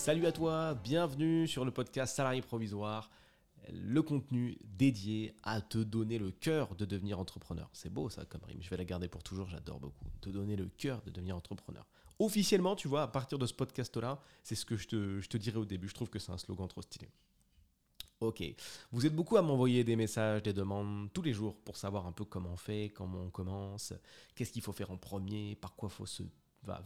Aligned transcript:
Salut 0.00 0.24
à 0.24 0.32
toi, 0.32 0.72
bienvenue 0.82 1.46
sur 1.46 1.62
le 1.66 1.70
podcast 1.72 2.16
Salarié 2.16 2.40
Provisoire, 2.40 3.10
le 3.70 4.00
contenu 4.00 4.56
dédié 4.64 5.34
à 5.42 5.60
te 5.60 5.76
donner 5.76 6.18
le 6.18 6.30
cœur 6.30 6.74
de 6.74 6.86
devenir 6.86 7.20
entrepreneur. 7.20 7.68
C'est 7.74 7.92
beau 7.92 8.08
ça 8.08 8.24
comme 8.24 8.42
rime, 8.44 8.62
je 8.62 8.70
vais 8.70 8.78
la 8.78 8.86
garder 8.86 9.08
pour 9.08 9.22
toujours, 9.22 9.50
j'adore 9.50 9.78
beaucoup. 9.78 10.06
Te 10.22 10.30
donner 10.30 10.56
le 10.56 10.70
cœur 10.78 11.02
de 11.02 11.10
devenir 11.10 11.36
entrepreneur. 11.36 11.86
Officiellement, 12.18 12.76
tu 12.76 12.88
vois, 12.88 13.02
à 13.02 13.08
partir 13.08 13.38
de 13.38 13.44
ce 13.44 13.52
podcast-là, 13.52 14.18
c'est 14.42 14.54
ce 14.54 14.64
que 14.64 14.78
je 14.78 14.88
te, 14.88 15.20
je 15.20 15.28
te 15.28 15.36
dirais 15.36 15.58
au 15.58 15.66
début, 15.66 15.86
je 15.86 15.94
trouve 15.94 16.08
que 16.08 16.18
c'est 16.18 16.32
un 16.32 16.38
slogan 16.38 16.66
trop 16.66 16.80
stylé. 16.80 17.10
Ok, 18.20 18.42
vous 18.92 19.04
êtes 19.04 19.14
beaucoup 19.14 19.36
à 19.36 19.42
m'envoyer 19.42 19.84
des 19.84 19.96
messages, 19.96 20.42
des 20.42 20.54
demandes 20.54 21.12
tous 21.12 21.22
les 21.22 21.34
jours 21.34 21.58
pour 21.58 21.76
savoir 21.76 22.06
un 22.06 22.12
peu 22.12 22.24
comment 22.24 22.54
on 22.54 22.56
fait, 22.56 22.88
comment 22.88 23.24
on 23.24 23.30
commence, 23.30 23.92
qu'est-ce 24.34 24.52
qu'il 24.52 24.62
faut 24.62 24.72
faire 24.72 24.90
en 24.92 24.96
premier, 24.96 25.56
par 25.56 25.76
quoi 25.76 25.90
faut 25.90 26.06
se 26.06 26.22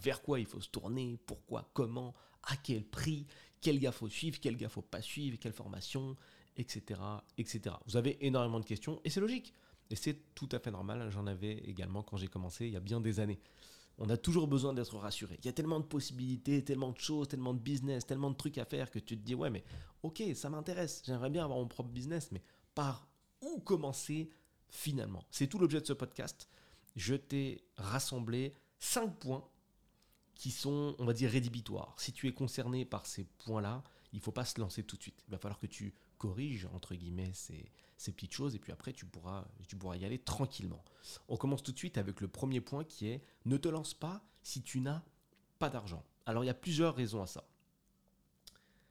vers 0.01 0.23
quoi 0.23 0.41
il 0.41 0.47
faut 0.47 0.61
se 0.61 0.69
tourner, 0.69 1.19
pourquoi, 1.27 1.69
comment, 1.73 2.15
à 2.47 2.57
quel 2.57 2.85
prix, 2.85 3.27
quel 3.61 3.79
gars 3.79 3.93
faut 3.93 4.09
suivre, 4.09 4.39
quel 4.41 4.57
gars 4.57 4.69
faut 4.69 4.83
pas 4.83 5.03
suivre, 5.03 5.39
quelle 5.39 5.53
formation, 5.53 6.17
etc., 6.57 7.01
etc. 7.39 7.77
Vous 7.87 7.97
avez 7.97 8.25
énormément 8.27 8.61
de 8.61 8.65
questions 8.65 9.01
et 9.05 9.11
c'est 9.11 9.21
logique. 9.21 9.53
Et 9.91 9.97
c'est 9.97 10.35
tout 10.35 10.49
à 10.53 10.59
fait 10.59 10.71
normal. 10.71 11.11
J'en 11.11 11.27
avais 11.27 11.59
également 11.59 12.03
quand 12.03 12.17
j'ai 12.17 12.29
commencé 12.29 12.67
il 12.67 12.73
y 12.73 12.77
a 12.77 12.81
bien 12.81 13.01
des 13.01 13.21
années. 13.21 13.41
On 13.99 14.09
a 14.09 14.17
toujours 14.17 14.49
besoin 14.49 14.73
d'être 14.73 14.97
rassuré. 14.97 15.37
Il 15.41 15.47
y 15.47 15.49
a 15.49 15.53
tellement 15.53 15.79
de 15.79 15.85
possibilités, 15.85 16.65
tellement 16.65 16.91
de 16.91 16.99
choses, 16.99 17.29
tellement 17.29 17.55
de 17.55 17.61
business, 17.61 18.07
tellement 18.07 18.31
de 18.31 18.37
trucs 18.37 18.59
à 18.59 18.65
faire 18.65 18.91
que 18.91 18.99
tu 18.99 19.17
te 19.17 19.23
dis 19.23 19.35
ouais 19.35 19.51
mais 19.51 19.63
ok 20.03 20.23
ça 20.35 20.51
m'intéresse. 20.51 21.03
J'aimerais 21.07 21.31
bien 21.31 21.45
avoir 21.45 21.59
mon 21.59 21.69
propre 21.69 21.91
business, 21.91 22.31
mais 22.33 22.43
par 22.75 23.07
où 23.41 23.61
commencer 23.61 24.31
finalement? 24.69 25.25
C'est 25.31 25.47
tout 25.47 25.59
l'objet 25.59 25.81
de 25.81 25.87
ce 25.87 25.93
podcast. 25.93 26.49
Je 26.97 27.15
t'ai 27.15 27.65
rassemblé 27.77 28.55
5 28.79 29.19
points 29.19 29.49
qui 30.35 30.51
sont, 30.51 30.97
on 30.99 31.05
va 31.05 31.13
dire, 31.13 31.31
rédhibitoires. 31.31 31.95
Si 31.99 32.13
tu 32.13 32.29
es 32.29 32.33
concerné 32.33 32.85
par 32.85 33.07
ces 33.07 33.25
points-là, 33.25 33.83
il 34.13 34.19
ne 34.19 34.23
faut 34.23 34.33
pas 34.33 34.45
se 34.45 34.61
lancer 34.61 34.83
tout 34.85 34.97
de 34.97 35.03
suite. 35.03 35.23
Il 35.27 35.31
va 35.31 35.39
falloir 35.39 35.59
que 35.59 35.67
tu 35.67 35.95
corriges, 36.19 36.69
entre 36.73 36.95
guillemets, 36.95 37.33
ces, 37.33 37.71
petites 38.13 38.33
choses, 38.33 38.55
et 38.55 38.59
puis 38.59 38.73
après, 38.73 38.93
tu 38.93 39.07
pourras, 39.07 39.45
tu 39.67 39.77
pourras 39.77 39.97
y 39.97 40.05
aller 40.05 40.19
tranquillement. 40.19 40.85
On 41.29 41.37
commence 41.37 41.63
tout 41.63 41.73
de 41.73 41.79
suite 41.79 41.99
avec 41.99 42.21
le 42.21 42.29
premier 42.29 42.61
point 42.61 42.85
qui 42.85 43.09
est 43.09 43.23
ne 43.45 43.57
te 43.57 43.69
lance 43.69 43.95
pas 43.95 44.25
si 44.43 44.63
tu 44.63 44.81
n'as 44.81 45.03
pas 45.59 45.71
d'argent. 45.71 46.05
Alors, 46.27 46.45
il 46.45 46.47
y 46.47 46.51
a 46.51 46.55
plusieurs 46.55 46.95
raisons 46.95 47.23
à 47.23 47.27
ça. 47.27 47.47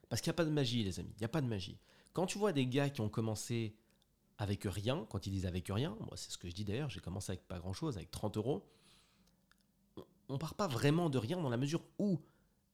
Parce 0.08 0.20
qu'il 0.20 0.30
n'y 0.30 0.34
a 0.34 0.36
pas 0.36 0.44
de 0.44 0.50
magie, 0.50 0.84
les 0.84 1.00
amis. 1.00 1.12
Il 1.16 1.20
n'y 1.20 1.24
a 1.24 1.28
pas 1.28 1.40
de 1.40 1.46
magie. 1.46 1.78
Quand 2.12 2.26
tu 2.26 2.38
vois 2.38 2.52
des 2.52 2.66
gars 2.66 2.90
qui 2.90 3.00
ont 3.00 3.08
commencé 3.08 3.74
avec 4.38 4.64
rien, 4.64 5.06
quand 5.10 5.26
ils 5.26 5.30
disent 5.30 5.46
avec 5.46 5.68
rien, 5.68 5.96
moi 6.00 6.16
c'est 6.16 6.30
ce 6.30 6.38
que 6.38 6.48
je 6.48 6.54
dis 6.54 6.64
d'ailleurs, 6.64 6.90
j'ai 6.90 7.00
commencé 7.00 7.32
avec 7.32 7.46
pas 7.46 7.58
grand 7.58 7.72
chose, 7.72 7.96
avec 7.96 8.10
30 8.10 8.36
euros, 8.36 8.66
on 10.28 10.38
part 10.38 10.54
pas 10.54 10.68
vraiment 10.68 11.10
de 11.10 11.18
rien 11.18 11.40
dans 11.40 11.50
la 11.50 11.56
mesure 11.56 11.82
où, 11.98 12.20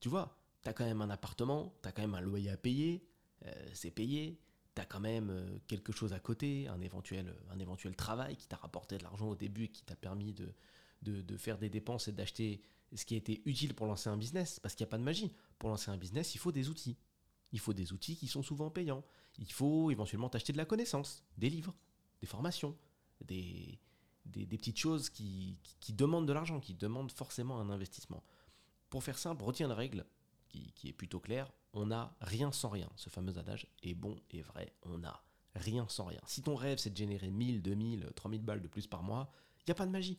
tu 0.00 0.08
vois, 0.08 0.36
tu 0.62 0.68
as 0.68 0.72
quand 0.72 0.84
même 0.84 1.02
un 1.02 1.10
appartement, 1.10 1.74
tu 1.82 1.88
as 1.88 1.92
quand 1.92 2.02
même 2.02 2.14
un 2.14 2.20
loyer 2.20 2.50
à 2.50 2.56
payer, 2.56 3.04
euh, 3.46 3.70
c'est 3.72 3.90
payé, 3.90 4.40
tu 4.74 4.82
as 4.82 4.84
quand 4.84 5.00
même 5.00 5.30
euh, 5.30 5.58
quelque 5.66 5.92
chose 5.92 6.12
à 6.12 6.20
côté, 6.20 6.68
un 6.68 6.80
éventuel, 6.80 7.34
un 7.50 7.58
éventuel 7.58 7.96
travail 7.96 8.36
qui 8.36 8.46
t'a 8.46 8.56
rapporté 8.56 8.98
de 8.98 9.02
l'argent 9.02 9.28
au 9.28 9.36
début 9.36 9.64
et 9.64 9.68
qui 9.68 9.82
t'a 9.82 9.96
permis 9.96 10.34
de, 10.34 10.54
de, 11.02 11.36
faire 11.36 11.58
des 11.58 11.70
dépenses 11.70 12.08
et 12.08 12.12
d'acheter 12.12 12.60
ce 12.94 13.04
qui 13.04 13.14
a 13.14 13.16
été 13.16 13.42
utile 13.44 13.74
pour 13.74 13.86
lancer 13.86 14.08
un 14.08 14.16
business, 14.16 14.60
parce 14.60 14.74
qu'il 14.74 14.84
n'y 14.84 14.88
a 14.88 14.92
pas 14.92 14.98
de 14.98 15.04
magie. 15.04 15.32
Pour 15.58 15.70
lancer 15.70 15.90
un 15.90 15.96
business, 15.96 16.34
il 16.34 16.38
faut 16.38 16.52
des 16.52 16.68
outils. 16.68 16.98
Il 17.52 17.60
faut 17.60 17.72
des 17.72 17.92
outils 17.92 18.16
qui 18.16 18.26
sont 18.26 18.42
souvent 18.42 18.70
payants. 18.70 19.04
Il 19.38 19.50
faut 19.50 19.90
éventuellement 19.90 20.28
t'acheter 20.28 20.52
de 20.52 20.58
la 20.58 20.64
connaissance, 20.64 21.24
des 21.38 21.48
livres, 21.48 21.74
des 22.20 22.26
formations, 22.26 22.76
des, 23.24 23.78
des, 24.26 24.46
petites 24.46 24.78
choses 24.78 25.10
qui, 25.10 25.56
demandent 25.90 26.26
de 26.26 26.32
l'argent, 26.32 26.60
qui 26.60 26.74
demandent 26.74 27.12
forcément 27.12 27.60
un 27.60 27.70
investissement. 27.70 28.22
Pour 28.88 29.04
faire 29.04 29.18
simple, 29.18 29.44
retiens 29.44 29.68
la 29.68 29.74
règle 29.74 30.06
qui, 30.48 30.72
est 30.88 30.92
plutôt 30.92 31.20
claire, 31.20 31.52
on 31.72 31.86
n'a 31.86 32.16
rien 32.20 32.52
sans 32.52 32.68
rien. 32.68 32.88
Ce 32.96 33.10
fameux 33.10 33.38
adage 33.38 33.66
est 33.82 33.94
bon 33.94 34.16
et 34.30 34.42
vrai, 34.42 34.74
on 34.82 34.98
n'a 34.98 35.22
rien 35.54 35.86
sans 35.88 36.04
rien. 36.04 36.20
Si 36.26 36.42
ton 36.42 36.54
rêve 36.54 36.78
c'est 36.78 36.90
de 36.90 36.96
générer 36.96 37.30
1000, 37.30 37.62
2000, 37.62 38.10
3000 38.14 38.42
balles 38.42 38.62
de 38.62 38.68
plus 38.68 38.86
par 38.86 39.02
mois, 39.02 39.30
il 39.60 39.64
n'y 39.68 39.72
a 39.72 39.76
pas 39.76 39.86
de 39.86 39.92
magie. 39.92 40.18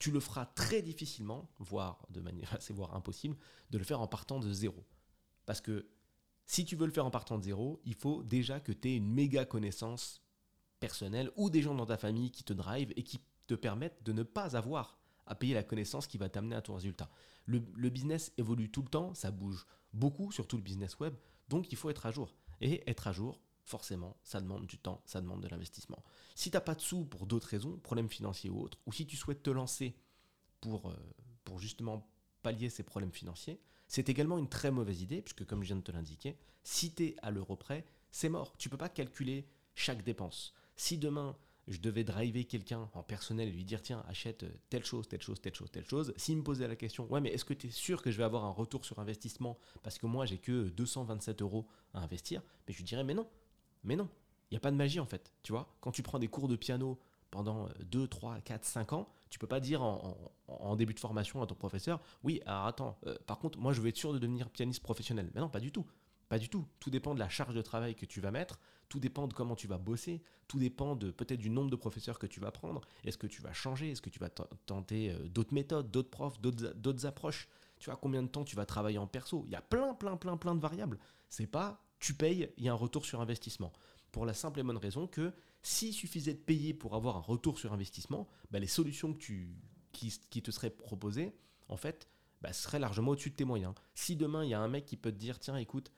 Tu 0.00 0.10
le 0.10 0.20
feras 0.20 0.46
très 0.46 0.82
difficilement, 0.82 1.48
voire 1.58 2.04
de 2.10 2.20
manière 2.20 2.52
assez 2.54 2.72
voire 2.72 2.94
impossible, 2.94 3.36
de 3.70 3.78
le 3.78 3.84
faire 3.84 4.00
en 4.00 4.08
partant 4.08 4.40
de 4.40 4.52
zéro. 4.52 4.84
Parce 5.46 5.60
que 5.60 5.88
si 6.46 6.64
tu 6.64 6.76
veux 6.76 6.86
le 6.86 6.92
faire 6.92 7.06
en 7.06 7.10
partant 7.10 7.38
de 7.38 7.44
zéro, 7.44 7.80
il 7.84 7.94
faut 7.94 8.22
déjà 8.22 8.60
que 8.60 8.72
tu 8.72 8.88
aies 8.88 8.96
une 8.96 9.08
méga 9.08 9.44
connaissance 9.44 10.23
personnel 10.84 11.30
ou 11.36 11.48
des 11.48 11.62
gens 11.62 11.74
dans 11.74 11.86
ta 11.86 11.96
famille 11.96 12.30
qui 12.30 12.44
te 12.44 12.52
drive 12.52 12.92
et 12.94 13.02
qui 13.02 13.18
te 13.46 13.54
permettent 13.54 14.02
de 14.02 14.12
ne 14.12 14.22
pas 14.22 14.54
avoir 14.54 14.98
à 15.26 15.34
payer 15.34 15.54
la 15.54 15.62
connaissance 15.62 16.06
qui 16.06 16.18
va 16.18 16.28
t'amener 16.28 16.56
à 16.56 16.60
ton 16.60 16.74
résultat. 16.74 17.08
Le, 17.46 17.58
business 17.88 18.32
évolue 18.36 18.70
tout 18.70 18.82
le 18.82 18.88
temps, 18.88 19.14
ça 19.14 19.30
bouge 19.30 19.66
beaucoup, 19.94 20.30
surtout 20.30 20.58
le 20.58 20.62
business 20.62 20.98
web, 20.98 21.14
donc 21.48 21.72
il 21.72 21.78
faut 21.78 21.88
être 21.88 22.04
à 22.04 22.10
jour. 22.10 22.34
Et 22.60 22.88
être 22.90 23.06
à 23.06 23.12
jour, 23.12 23.40
forcément, 23.62 24.18
ça 24.22 24.42
demande 24.42 24.66
du 24.66 24.76
temps, 24.76 25.00
ça 25.06 25.22
demande 25.22 25.42
de 25.42 25.48
l'investissement. 25.48 26.04
Si 26.34 26.50
tu 26.50 26.56
n'as 26.56 26.60
pas 26.60 26.74
de 26.74 26.82
sous 26.82 27.06
pour 27.06 27.26
d'autres 27.26 27.48
raisons, 27.48 27.78
problèmes 27.78 28.10
financiers 28.10 28.50
ou 28.50 28.60
autres, 28.60 28.78
ou 28.84 28.92
si 28.92 29.06
tu 29.06 29.16
souhaites 29.16 29.42
te 29.42 29.50
lancer 29.50 29.96
pour, 30.60 30.90
euh, 30.90 30.96
pour 31.44 31.60
justement 31.60 32.06
pallier 32.42 32.68
ces 32.68 32.82
problèmes 32.82 33.12
financiers, 33.12 33.58
c'est 33.88 34.10
également 34.10 34.36
une 34.36 34.50
très 34.50 34.70
mauvaise 34.70 35.00
idée, 35.00 35.22
puisque 35.22 35.46
comme 35.46 35.62
je 35.62 35.68
viens 35.68 35.76
de 35.76 35.82
te 35.82 35.92
l'indiquer, 35.92 36.36
si 36.62 36.94
tu 36.94 37.04
es 37.04 37.16
à 37.22 37.30
l'euro 37.30 37.56
près, 37.56 37.86
c'est 38.10 38.28
mort. 38.28 38.54
Tu 38.58 38.68
ne 38.68 38.70
peux 38.70 38.78
pas 38.78 38.90
calculer 38.90 39.48
chaque 39.74 40.02
dépense. 40.02 40.54
Si 40.76 40.98
demain, 40.98 41.36
je 41.68 41.78
devais 41.78 42.04
driver 42.04 42.44
quelqu'un 42.44 42.88
en 42.92 43.02
personnel 43.02 43.48
et 43.48 43.52
lui 43.52 43.64
dire 43.64 43.80
tiens, 43.80 44.04
achète 44.08 44.44
telle 44.68 44.84
chose, 44.84 45.08
telle 45.08 45.22
chose, 45.22 45.40
telle 45.40 45.54
chose, 45.54 45.70
telle 45.70 45.86
chose, 45.86 46.12
s'il 46.16 46.36
me 46.36 46.42
posait 46.42 46.68
la 46.68 46.76
question 46.76 47.06
ouais, 47.10 47.20
mais 47.20 47.30
est-ce 47.30 47.44
que 47.44 47.54
tu 47.54 47.68
es 47.68 47.70
sûr 47.70 48.02
que 48.02 48.10
je 48.10 48.18
vais 48.18 48.24
avoir 48.24 48.44
un 48.44 48.50
retour 48.50 48.84
sur 48.84 48.98
investissement 48.98 49.58
parce 49.82 49.98
que 49.98 50.06
moi 50.06 50.26
j'ai 50.26 50.38
que 50.38 50.68
227 50.68 51.42
euros 51.42 51.66
à 51.94 52.00
investir? 52.00 52.42
Mais 52.66 52.72
je 52.72 52.78
lui 52.78 52.84
dirais 52.84 53.04
mais 53.04 53.14
non, 53.14 53.28
mais 53.82 53.96
non, 53.96 54.08
il 54.50 54.54
n'y 54.54 54.56
a 54.58 54.60
pas 54.60 54.70
de 54.70 54.76
magie 54.76 55.00
en 55.00 55.06
fait. 55.06 55.32
Tu 55.42 55.52
vois, 55.52 55.74
quand 55.80 55.92
tu 55.92 56.02
prends 56.02 56.18
des 56.18 56.28
cours 56.28 56.48
de 56.48 56.56
piano 56.56 56.98
pendant 57.30 57.68
2, 57.80 58.06
3, 58.06 58.40
4, 58.42 58.64
5 58.64 58.92
ans, 58.92 59.08
tu 59.30 59.38
peux 59.38 59.46
pas 59.46 59.60
dire 59.60 59.82
en, 59.82 60.76
début 60.76 60.94
de 60.94 61.00
formation 61.00 61.42
à 61.42 61.46
ton 61.46 61.54
professeur 61.54 62.00
oui, 62.22 62.40
alors 62.46 62.66
attends, 62.66 62.98
euh, 63.06 63.16
par 63.26 63.38
contre, 63.38 63.58
moi 63.58 63.72
je 63.72 63.80
veux 63.80 63.88
être 63.88 63.96
sûr 63.96 64.12
de 64.12 64.18
devenir 64.18 64.50
pianiste 64.50 64.82
professionnel. 64.82 65.30
Mais 65.34 65.40
non, 65.40 65.48
pas 65.48 65.60
du 65.60 65.72
tout. 65.72 65.86
Pas 66.34 66.40
du 66.40 66.48
tout. 66.48 66.66
Tout 66.80 66.90
dépend 66.90 67.14
de 67.14 67.20
la 67.20 67.28
charge 67.28 67.54
de 67.54 67.62
travail 67.62 67.94
que 67.94 68.06
tu 68.06 68.20
vas 68.20 68.32
mettre, 68.32 68.58
tout 68.88 68.98
dépend 68.98 69.28
de 69.28 69.32
comment 69.32 69.54
tu 69.54 69.68
vas 69.68 69.78
bosser, 69.78 70.20
tout 70.48 70.58
dépend 70.58 70.96
de 70.96 71.12
peut-être 71.12 71.38
du 71.38 71.48
nombre 71.48 71.70
de 71.70 71.76
professeurs 71.76 72.18
que 72.18 72.26
tu 72.26 72.40
vas 72.40 72.50
prendre. 72.50 72.80
Est-ce 73.04 73.16
que 73.16 73.28
tu 73.28 73.40
vas 73.40 73.52
changer? 73.52 73.92
Est-ce 73.92 74.02
que 74.02 74.10
tu 74.10 74.18
vas 74.18 74.30
tenter 74.30 75.12
euh, 75.12 75.28
d'autres 75.28 75.54
méthodes, 75.54 75.92
d'autres 75.92 76.10
profs, 76.10 76.40
d'autres 76.40 77.06
approches? 77.06 77.46
Tu 77.78 77.88
vois 77.88 77.96
combien 77.96 78.20
de 78.20 78.26
temps 78.26 78.42
tu 78.42 78.56
vas 78.56 78.66
travailler 78.66 78.98
en 78.98 79.06
perso? 79.06 79.44
Il 79.46 79.52
y 79.52 79.54
a 79.54 79.62
plein, 79.62 79.94
plein, 79.94 80.16
plein, 80.16 80.36
plein 80.36 80.56
de 80.56 80.60
variables. 80.60 80.98
C'est 81.28 81.46
pas 81.46 81.80
tu 82.00 82.14
payes, 82.14 82.50
il 82.56 82.64
y 82.64 82.68
a 82.68 82.72
un 82.72 82.74
retour 82.74 83.06
sur 83.06 83.20
investissement. 83.20 83.72
Pour 84.10 84.26
la 84.26 84.34
simple 84.34 84.58
et 84.58 84.64
bonne 84.64 84.76
raison 84.76 85.06
que 85.06 85.32
s'il 85.62 85.92
suffisait 85.92 86.34
de 86.34 86.40
payer 86.40 86.74
pour 86.74 86.96
avoir 86.96 87.16
un 87.16 87.20
retour 87.20 87.60
sur 87.60 87.72
investissement, 87.72 88.26
bah, 88.50 88.58
les 88.58 88.66
solutions 88.66 89.12
que 89.12 89.18
tu, 89.18 89.56
qui, 89.92 90.10
te 90.42 90.50
seraient 90.50 90.70
proposées, 90.70 91.32
en 91.68 91.76
fait, 91.76 92.08
bah, 92.42 92.52
seraient 92.52 92.80
largement 92.80 93.12
au-dessus 93.12 93.30
de 93.30 93.36
tes 93.36 93.44
moyens. 93.44 93.74
Si 93.94 94.16
demain 94.16 94.42
il 94.42 94.50
y 94.50 94.54
a 94.54 94.58
un 94.58 94.66
mec 94.66 94.84
qui 94.84 94.96
peut 94.96 95.12
te 95.12 95.16
dire 95.16 95.38
tiens 95.38 95.58
écoute, 95.58 95.92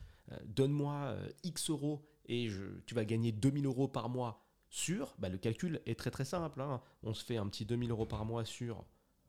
donne-moi 0.44 0.94
euh, 0.94 1.28
X 1.44 1.70
euros 1.70 2.06
et 2.26 2.48
tu 2.86 2.94
vas 2.94 3.04
gagner 3.04 3.32
2000 3.32 3.66
euros 3.66 3.88
par 3.88 4.08
mois 4.08 4.42
sur, 4.68 5.14
bah, 5.18 5.28
le 5.28 5.38
calcul 5.38 5.80
est 5.86 5.98
très 5.98 6.10
très 6.10 6.24
simple. 6.24 6.60
Hein. 6.60 6.80
On 7.02 7.14
se 7.14 7.24
fait 7.24 7.36
un 7.36 7.46
petit 7.48 7.64
2000 7.64 7.90
euros 7.90 8.06
par 8.06 8.24
mois 8.24 8.44
sur 8.44 8.84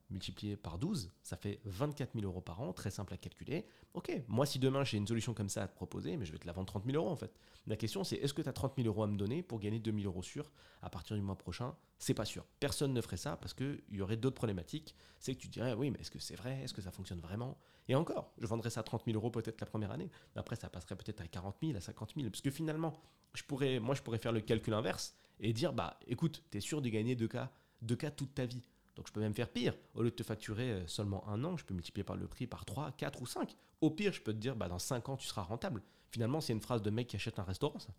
multiplié 0.09 0.55
par 0.55 0.77
12, 0.77 1.11
ça 1.23 1.35
fait 1.37 1.59
24 1.65 2.13
000 2.13 2.25
euros 2.25 2.41
par 2.41 2.61
an, 2.61 2.73
très 2.73 2.91
simple 2.91 3.13
à 3.13 3.17
calculer. 3.17 3.65
Ok, 3.93 4.11
moi 4.27 4.45
si 4.45 4.59
demain 4.59 4.83
j'ai 4.83 4.97
une 4.97 5.07
solution 5.07 5.33
comme 5.33 5.49
ça 5.49 5.63
à 5.63 5.67
te 5.67 5.75
proposer, 5.75 6.17
mais 6.17 6.25
je 6.25 6.31
vais 6.31 6.37
te 6.37 6.47
la 6.47 6.53
vendre 6.53 6.67
30 6.67 6.85
000 6.85 6.97
euros 6.97 7.11
en 7.11 7.15
fait. 7.15 7.31
La 7.65 7.75
question 7.75 8.03
c'est 8.03 8.15
est-ce 8.15 8.33
que 8.33 8.41
tu 8.41 8.49
as 8.49 8.53
30 8.53 8.73
000 8.77 8.87
euros 8.87 9.03
à 9.03 9.07
me 9.07 9.17
donner 9.17 9.43
pour 9.43 9.59
gagner 9.59 9.79
2 9.79 9.91
000 9.91 10.03
euros 10.05 10.23
sur 10.23 10.51
à 10.81 10.89
partir 10.89 11.15
du 11.15 11.21
mois 11.21 11.37
prochain? 11.37 11.75
C'est 11.99 12.13
pas 12.13 12.25
sûr. 12.25 12.45
Personne 12.59 12.93
ne 12.93 13.01
ferait 13.01 13.17
ça 13.17 13.37
parce 13.37 13.53
qu'il 13.53 13.81
y 13.91 14.01
aurait 14.01 14.17
d'autres 14.17 14.35
problématiques. 14.35 14.95
C'est 15.19 15.33
que 15.33 15.39
tu 15.39 15.47
dirais 15.47 15.73
oui, 15.73 15.91
mais 15.91 15.99
est-ce 15.99 16.11
que 16.11 16.19
c'est 16.19 16.35
vrai? 16.35 16.61
Est-ce 16.61 16.73
que 16.73 16.81
ça 16.81 16.91
fonctionne 16.91 17.19
vraiment? 17.19 17.57
Et 17.89 17.95
encore, 17.95 18.33
je 18.37 18.45
vendrais 18.45 18.69
ça 18.69 18.81
à 18.81 18.83
30 18.83 19.05
000 19.05 19.17
euros 19.17 19.31
peut-être 19.31 19.59
la 19.59 19.67
première 19.67 19.91
année. 19.91 20.09
Après, 20.35 20.55
ça 20.55 20.69
passerait 20.69 20.95
peut-être 20.95 21.21
à 21.21 21.27
40 21.27 21.55
000, 21.61 21.75
à 21.77 21.81
50 21.81 22.13
000. 22.15 22.29
Parce 22.29 22.41
que 22.41 22.51
finalement, 22.51 22.93
je 23.33 23.43
pourrais, 23.43 23.79
moi 23.79 23.95
je 23.95 24.01
pourrais 24.01 24.19
faire 24.19 24.31
le 24.31 24.41
calcul 24.41 24.73
inverse 24.73 25.15
et 25.39 25.53
dire 25.53 25.73
bah 25.73 25.99
écoute, 26.07 26.43
tu 26.51 26.57
es 26.57 26.61
sûr 26.61 26.81
de 26.81 26.89
gagner 26.89 27.15
2 27.15 27.27
cas, 27.27 27.51
2 27.81 27.95
cas 27.95 28.11
toute 28.11 28.35
ta 28.35 28.45
vie. 28.45 28.61
Donc 28.97 29.07
je 29.07 29.13
peux 29.13 29.21
même 29.21 29.33
faire 29.33 29.49
pire. 29.49 29.75
Au 29.95 30.01
lieu 30.01 30.09
de 30.09 30.15
te 30.15 30.23
facturer 30.23 30.71
euh, 30.71 30.87
seulement 30.87 31.25
un 31.29 31.43
an, 31.43 31.55
je 31.55 31.63
peux 31.63 31.73
multiplier 31.73 32.03
par 32.03 32.17
le 32.17 32.27
prix 32.27 32.47
par 32.47 32.65
3, 32.65 32.91
4 32.91 33.21
ou 33.21 33.25
5. 33.25 33.55
Au 33.79 33.91
pire, 33.91 34.11
je 34.11 34.21
peux 34.21 34.33
te 34.33 34.39
dire, 34.39 34.55
bah, 34.55 34.67
dans 34.67 34.79
5 34.79 35.07
ans, 35.09 35.17
tu 35.17 35.27
seras 35.27 35.43
rentable. 35.43 35.83
Finalement, 36.11 36.41
c'est 36.41 36.53
une 36.53 36.61
phrase 36.61 36.81
de 36.81 36.89
mec 36.89 37.07
qui 37.07 37.15
achète 37.15 37.39
un 37.39 37.43
restaurant, 37.43 37.79
ça. 37.79 37.93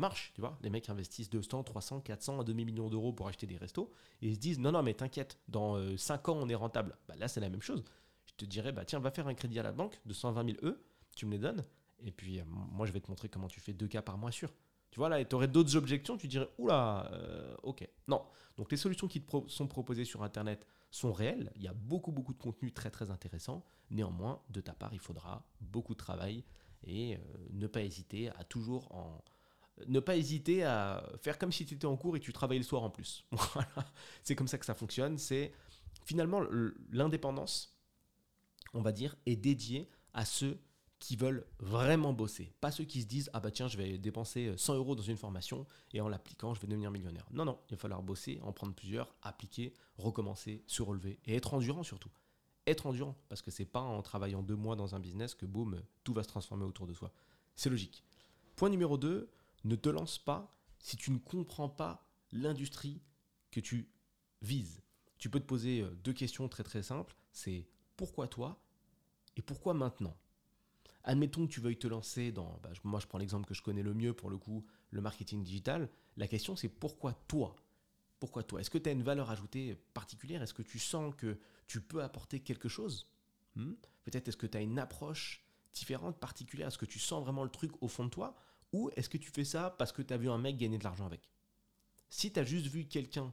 Marche, 0.00 0.32
tu 0.34 0.40
vois. 0.40 0.58
Les 0.62 0.70
mecs 0.70 0.88
investissent 0.90 1.30
200, 1.30 1.64
300, 1.64 2.00
400, 2.00 2.40
un 2.40 2.44
demi-million 2.44 2.88
d'euros 2.90 3.12
pour 3.12 3.28
acheter 3.28 3.46
des 3.46 3.56
restos 3.56 3.90
et 4.20 4.28
ils 4.28 4.34
se 4.34 4.40
disent, 4.40 4.58
non, 4.58 4.72
non, 4.72 4.82
mais 4.82 4.94
t'inquiète, 4.94 5.38
dans 5.48 5.76
5 5.96 6.28
euh, 6.28 6.32
ans, 6.32 6.36
on 6.36 6.48
est 6.48 6.54
rentable. 6.54 6.96
Bah, 7.08 7.14
là, 7.16 7.28
c'est 7.28 7.40
la 7.40 7.48
même 7.48 7.62
chose. 7.62 7.84
Je 8.26 8.34
te 8.34 8.44
dirais, 8.44 8.72
bah, 8.72 8.84
tiens, 8.84 9.00
va 9.00 9.10
faire 9.10 9.28
un 9.28 9.34
crédit 9.34 9.58
à 9.58 9.62
la 9.62 9.72
banque 9.72 9.98
de 10.04 10.12
120 10.12 10.44
000 10.44 10.58
E, 10.62 10.82
tu 11.16 11.26
me 11.26 11.32
les 11.32 11.38
donnes, 11.38 11.64
et 12.04 12.12
puis 12.12 12.38
euh, 12.38 12.44
moi, 12.46 12.86
je 12.86 12.92
vais 12.92 13.00
te 13.00 13.10
montrer 13.10 13.28
comment 13.28 13.48
tu 13.48 13.60
fais 13.60 13.72
2 13.72 13.88
cas 13.88 14.02
par 14.02 14.18
mois 14.18 14.30
sûr. 14.30 14.52
Tu 14.90 14.98
vois, 14.98 15.08
là, 15.08 15.22
tu 15.24 15.34
aurais 15.34 15.48
d'autres 15.48 15.76
objections, 15.76 16.16
tu 16.16 16.28
dirais, 16.28 16.48
oula, 16.58 17.10
ok. 17.62 17.86
Non. 18.06 18.22
Donc, 18.56 18.70
les 18.70 18.76
solutions 18.76 19.06
qui 19.06 19.20
te 19.20 19.48
sont 19.48 19.66
proposées 19.66 20.04
sur 20.04 20.22
Internet, 20.22 20.66
sont 20.90 21.12
réels. 21.12 21.52
Il 21.56 21.62
y 21.62 21.68
a 21.68 21.74
beaucoup, 21.74 22.12
beaucoup 22.12 22.32
de 22.32 22.38
contenu 22.38 22.72
très, 22.72 22.90
très 22.90 23.10
intéressant. 23.10 23.64
Néanmoins, 23.90 24.42
de 24.50 24.60
ta 24.60 24.72
part, 24.72 24.92
il 24.92 25.00
faudra 25.00 25.46
beaucoup 25.60 25.94
de 25.94 25.98
travail 25.98 26.44
et 26.84 27.16
euh, 27.16 27.18
ne 27.52 27.66
pas 27.66 27.82
hésiter 27.82 28.30
à 28.30 28.44
toujours 28.44 28.94
en 28.94 29.22
ne 29.86 30.00
pas 30.00 30.16
hésiter 30.16 30.64
à 30.64 31.08
faire 31.22 31.38
comme 31.38 31.52
si 31.52 31.64
tu 31.64 31.74
étais 31.74 31.86
en 31.86 31.96
cours 31.96 32.16
et 32.16 32.20
tu 32.20 32.32
travaillais 32.32 32.58
le 32.58 32.64
soir 32.64 32.82
en 32.82 32.90
plus. 32.90 33.24
Voilà. 33.30 33.92
C'est 34.24 34.34
comme 34.34 34.48
ça 34.48 34.58
que 34.58 34.66
ça 34.66 34.74
fonctionne. 34.74 35.18
C'est 35.18 35.52
finalement 36.04 36.42
l'indépendance, 36.90 37.78
on 38.74 38.82
va 38.82 38.90
dire, 38.90 39.14
est 39.24 39.36
dédiée 39.36 39.88
à 40.14 40.24
ceux 40.24 40.58
qui 40.98 41.16
veulent 41.16 41.46
vraiment 41.60 42.12
bosser. 42.12 42.52
Pas 42.60 42.70
ceux 42.70 42.84
qui 42.84 43.02
se 43.02 43.06
disent 43.06 43.30
Ah 43.32 43.40
bah 43.40 43.50
tiens, 43.50 43.68
je 43.68 43.76
vais 43.76 43.98
dépenser 43.98 44.52
100 44.56 44.74
euros 44.74 44.94
dans 44.94 45.02
une 45.02 45.16
formation 45.16 45.66
et 45.92 46.00
en 46.00 46.08
l'appliquant, 46.08 46.54
je 46.54 46.60
vais 46.60 46.66
devenir 46.66 46.90
millionnaire. 46.90 47.26
Non, 47.30 47.44
non, 47.44 47.58
il 47.68 47.74
va 47.74 47.76
falloir 47.78 48.02
bosser, 48.02 48.40
en 48.42 48.52
prendre 48.52 48.74
plusieurs, 48.74 49.14
appliquer, 49.22 49.72
recommencer, 49.96 50.62
se 50.66 50.82
relever 50.82 51.18
et 51.26 51.36
être 51.36 51.54
endurant 51.54 51.82
surtout. 51.82 52.10
Être 52.66 52.86
endurant, 52.86 53.16
parce 53.28 53.40
que 53.40 53.50
c'est 53.50 53.64
pas 53.64 53.80
en 53.80 54.02
travaillant 54.02 54.42
deux 54.42 54.56
mois 54.56 54.76
dans 54.76 54.94
un 54.94 55.00
business 55.00 55.34
que 55.34 55.46
boum, 55.46 55.80
tout 56.04 56.12
va 56.12 56.22
se 56.22 56.28
transformer 56.28 56.64
autour 56.64 56.86
de 56.86 56.92
soi. 56.92 57.12
C'est 57.56 57.70
logique. 57.70 58.04
Point 58.56 58.68
numéro 58.68 58.98
2, 58.98 59.30
ne 59.64 59.76
te 59.76 59.88
lance 59.88 60.18
pas 60.18 60.54
si 60.78 60.96
tu 60.96 61.10
ne 61.10 61.18
comprends 61.18 61.68
pas 61.68 62.06
l'industrie 62.32 63.00
que 63.50 63.60
tu 63.60 63.88
vises. 64.42 64.82
Tu 65.18 65.30
peux 65.30 65.40
te 65.40 65.46
poser 65.46 65.80
euh, 65.80 65.90
deux 66.04 66.12
questions 66.12 66.48
très 66.48 66.62
très 66.62 66.82
simples. 66.82 67.16
C'est 67.32 67.66
pourquoi 67.96 68.28
toi 68.28 68.60
et 69.36 69.42
pourquoi 69.42 69.74
maintenant? 69.74 70.16
Admettons 71.08 71.46
que 71.46 71.52
tu 71.52 71.62
veuilles 71.62 71.78
te 71.78 71.86
lancer 71.86 72.32
dans, 72.32 72.60
bah, 72.62 72.68
moi 72.84 73.00
je 73.00 73.06
prends 73.06 73.16
l'exemple 73.16 73.48
que 73.48 73.54
je 73.54 73.62
connais 73.62 73.82
le 73.82 73.94
mieux 73.94 74.12
pour 74.12 74.28
le 74.28 74.36
coup, 74.36 74.66
le 74.90 75.00
marketing 75.00 75.42
digital. 75.42 75.88
La 76.18 76.28
question 76.28 76.54
c'est 76.54 76.68
pourquoi 76.68 77.14
toi? 77.28 77.56
Pourquoi 78.20 78.42
toi? 78.42 78.60
Est-ce 78.60 78.68
que 78.68 78.76
tu 78.76 78.90
as 78.90 78.92
une 78.92 79.02
valeur 79.02 79.30
ajoutée 79.30 79.74
particulière? 79.94 80.42
Est-ce 80.42 80.52
que 80.52 80.60
tu 80.60 80.78
sens 80.78 81.14
que 81.16 81.38
tu 81.66 81.80
peux 81.80 82.02
apporter 82.02 82.40
quelque 82.40 82.68
chose? 82.68 83.10
Hmm? 83.56 83.72
Peut-être 84.04 84.28
est-ce 84.28 84.36
que 84.36 84.46
tu 84.46 84.58
as 84.58 84.60
une 84.60 84.78
approche 84.78 85.42
différente, 85.72 86.18
particulière? 86.18 86.68
Est-ce 86.68 86.76
que 86.76 86.84
tu 86.84 86.98
sens 86.98 87.24
vraiment 87.24 87.42
le 87.42 87.50
truc 87.50 87.72
au 87.82 87.88
fond 87.88 88.04
de 88.04 88.10
toi? 88.10 88.36
Ou 88.74 88.90
est-ce 88.94 89.08
que 89.08 89.16
tu 89.16 89.30
fais 89.30 89.44
ça 89.44 89.70
parce 89.70 89.92
que 89.92 90.02
tu 90.02 90.12
as 90.12 90.18
vu 90.18 90.28
un 90.28 90.36
mec 90.36 90.58
gagner 90.58 90.76
de 90.76 90.84
l'argent 90.84 91.06
avec? 91.06 91.30
Si 92.10 92.30
tu 92.30 92.38
as 92.38 92.44
juste 92.44 92.66
vu 92.66 92.84
quelqu'un 92.84 93.32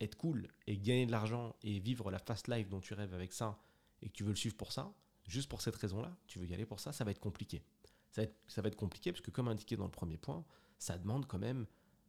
être 0.00 0.16
cool 0.16 0.46
et 0.68 0.78
gagner 0.78 1.06
de 1.06 1.10
l'argent 1.10 1.56
et 1.64 1.80
vivre 1.80 2.12
la 2.12 2.20
fast 2.20 2.46
life 2.46 2.68
dont 2.68 2.80
tu 2.80 2.94
rêves 2.94 3.14
avec 3.14 3.32
ça 3.32 3.58
et 4.00 4.08
que 4.08 4.14
tu 4.14 4.22
veux 4.22 4.30
le 4.30 4.36
suivre 4.36 4.56
pour 4.56 4.70
ça, 4.70 4.94
juste 5.30 5.48
pour 5.48 5.62
cette 5.62 5.76
raison-là, 5.76 6.14
tu 6.26 6.38
veux 6.38 6.46
y 6.46 6.54
aller 6.54 6.66
pour 6.66 6.80
ça, 6.80 6.92
ça 6.92 7.04
va 7.04 7.10
être 7.10 7.20
compliqué. 7.20 7.62
Ça 8.10 8.22
va 8.60 8.68
être, 8.68 8.76
compliqué 8.76 9.12
parce 9.12 9.20
que 9.22 9.30
comme 9.30 9.46
indiqué 9.46 9.76
dans 9.76 9.84
le 9.84 9.90
premier 9.90 10.16
point, 10.16 10.44
ça 10.78 10.98
demande 10.98 11.26
quand 11.26 11.38
même 11.38 11.66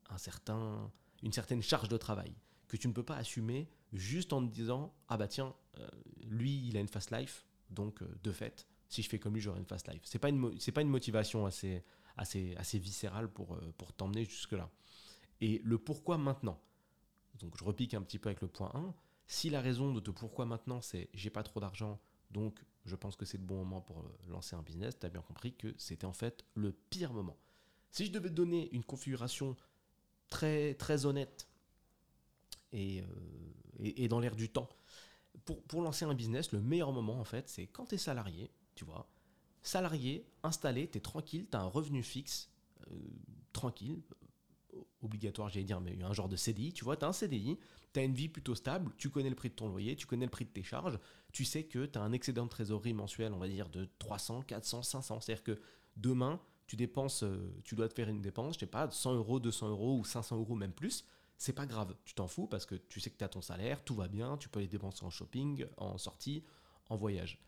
un 0.10 0.18
certain, 0.18 0.92
une 1.22 1.32
certaine 1.32 1.62
charge 1.62 1.90
de 1.90 1.98
travail 1.98 2.34
que 2.68 2.78
tu 2.78 2.88
ne 2.88 2.94
peux 2.94 3.04
pas 3.04 3.18
assumer 3.18 3.70
juste 3.94 4.34
en 4.34 4.46
te 4.48 4.52
disant 4.52 4.96
ah 5.10 5.18
bah 5.18 5.28
tiens 5.28 5.54
euh, 5.78 5.88
lui 6.24 6.68
il 6.68 6.78
a 6.78 6.80
une 6.80 6.88
fast 6.88 7.12
life 7.12 7.46
donc 7.70 8.02
euh, 8.02 8.08
de 8.24 8.32
fait 8.32 8.66
si 8.88 9.02
je 9.04 9.10
fais 9.10 9.20
comme 9.20 9.34
lui 9.34 9.42
j'aurai 9.42 9.60
une 9.60 9.66
fast 9.66 9.88
life. 9.92 10.02
C'est 10.06 10.20
pas 10.20 10.30
pas 10.30 10.82
une 10.82 10.90
motivation 10.90 11.46
assez 11.46 11.84
assez 12.18 12.56
assez 12.56 12.80
viscérale 12.80 13.30
pour 13.30 13.54
euh, 13.54 13.74
pour 13.78 13.94
t'emmener 13.94 14.26
jusque 14.26 14.54
là 14.54 14.72
et 15.42 15.62
le 15.64 15.78
pourquoi 15.78 16.18
maintenant? 16.18 16.60
Donc 17.40 17.58
je 17.58 17.64
repique 17.64 17.94
un 17.94 18.02
petit 18.02 18.20
peu 18.20 18.30
avec 18.30 18.42
le 18.42 18.48
point 18.48 18.72
1 18.74 18.94
si 19.28 19.50
la 19.50 19.62
raison 19.62 19.94
de 19.94 20.00
te 20.00 20.12
pourquoi 20.12 20.46
maintenant 20.46 20.82
c'est 20.82 21.10
j'ai 21.14 21.30
pas 21.30 21.44
trop 21.44 21.60
d'argent 21.60 22.00
donc 22.32 22.64
je 22.86 22.96
pense 22.96 23.16
que 23.16 23.26
c'est 23.26 23.38
le 23.38 23.44
bon 23.44 23.58
moment 23.58 23.82
pour 23.82 24.04
lancer 24.28 24.56
un 24.56 24.64
business 24.64 24.98
tu 25.00 25.06
as 25.06 25.10
bien 25.10 25.22
compris 25.22 25.54
que 25.54 25.74
c'était 25.78 26.06
en 26.06 26.14
fait 26.14 26.46
le 26.56 26.72
pire 26.72 27.14
moment 27.14 27.38
si 27.92 28.06
je 28.06 28.12
devais 28.12 28.30
te 28.30 28.34
donner 28.34 28.70
une 28.74 28.84
configuration 28.84 29.56
très 30.30 30.74
très 30.76 31.06
honnête 31.06 31.48
euh, 32.74 33.02
et, 33.80 34.04
et, 34.04 34.08
dans 34.08 34.20
l'air 34.20 34.36
du 34.36 34.50
temps. 34.50 34.70
Pour, 35.46 35.62
pour, 35.64 35.82
lancer 35.82 36.06
un 36.06 36.14
business, 36.14 36.52
le 36.52 36.62
meilleur 36.62 36.92
moment, 36.92 37.20
en 37.20 37.24
fait, 37.24 37.50
c'est 37.50 37.68
quand 37.68 37.86
tu 37.86 37.96
es 37.96 37.98
salarié, 37.98 38.52
tu 38.76 38.86
vois. 38.86 39.10
Salarié, 39.64 40.26
installé, 40.44 40.90
tu 40.90 40.98
es 40.98 41.02
tranquille, 41.02 41.48
tu 41.50 41.58
as 41.58 41.62
un 41.62 41.68
revenu 41.68 42.04
fixe, 42.04 42.50
euh, 42.90 42.96
tranquille, 43.54 44.02
obligatoire, 45.02 45.50
j'allais 45.50 45.66
dire, 45.66 45.82
mais 45.82 46.02
un 46.04 46.14
genre 46.14 46.30
de 46.30 46.36
CDI, 46.36 46.74
tu 46.74 46.84
vois, 46.84 46.98
tu 46.98 47.06
as 47.06 47.08
un 47.08 47.14
CDI, 47.14 47.58
tu 47.94 48.00
as 48.00 48.04
une 48.04 48.14
vie 48.14 48.30
plutôt 48.30 48.56
stable, 48.56 48.92
tu 48.98 49.10
connais 49.10 49.30
le 49.30 49.36
prix 49.36 49.50
de 49.50 49.56
ton 49.56 49.68
loyer, 49.68 49.96
tu 49.96 50.06
connais 50.06 50.26
le 50.26 50.32
prix 50.32 50.46
de 50.46 50.52
tes 50.52 50.64
charges, 50.64 51.00
tu 51.32 51.46
sais 51.46 51.64
que 51.64 51.86
tu 51.86 51.98
as 51.98 52.02
un 52.02 52.12
excédent 52.12 52.46
de 52.46 52.50
trésorerie 52.50 52.94
mensuel, 52.94 53.34
on 53.34 53.40
va 53.40 53.48
dire, 53.48 53.70
de 53.70 53.88
300, 54.00 54.44
400, 54.44 54.84
500. 54.84 55.20
C'est-à-dire 55.22 55.44
que 55.44 55.60
demain, 55.98 56.40
tu 56.68 56.76
dépenses, 56.76 57.24
euh, 57.24 57.54
tu 57.64 57.76
dois 57.76 57.90
te 57.90 57.94
faire 57.94 58.10
une 58.10 58.22
dépense, 58.22 58.56
je 58.56 58.62
sais 58.62 58.66
pas, 58.66 58.90
100 58.90 59.16
euros, 59.16 59.40
200 59.40 59.70
euros 59.70 59.98
ou 60.00 60.06
500 60.06 60.38
euros, 60.38 60.56
même 60.56 60.74
plus 60.74 61.06
c'est 61.42 61.54
pas 61.54 61.66
grave, 61.66 61.96
tu 62.06 62.14
t'en 62.14 62.28
fous 62.28 62.46
parce 62.46 62.68
que 62.68 62.76
tu 62.76 63.00
sais 63.00 63.10
que 63.10 63.18
tu 63.18 63.24
as 63.24 63.28
ton 63.28 63.42
salaire, 63.42 63.84
tout 63.84 63.96
va 63.96 64.08
bien, 64.08 64.38
tu 64.38 64.48
peux 64.48 64.60
les 64.60 64.68
dépenser 64.68 65.04
en 65.04 65.10
shopping, 65.10 65.66
en 65.78 65.98
sortie, 65.98 66.44
en 66.88 66.96
voyage. 66.96 67.42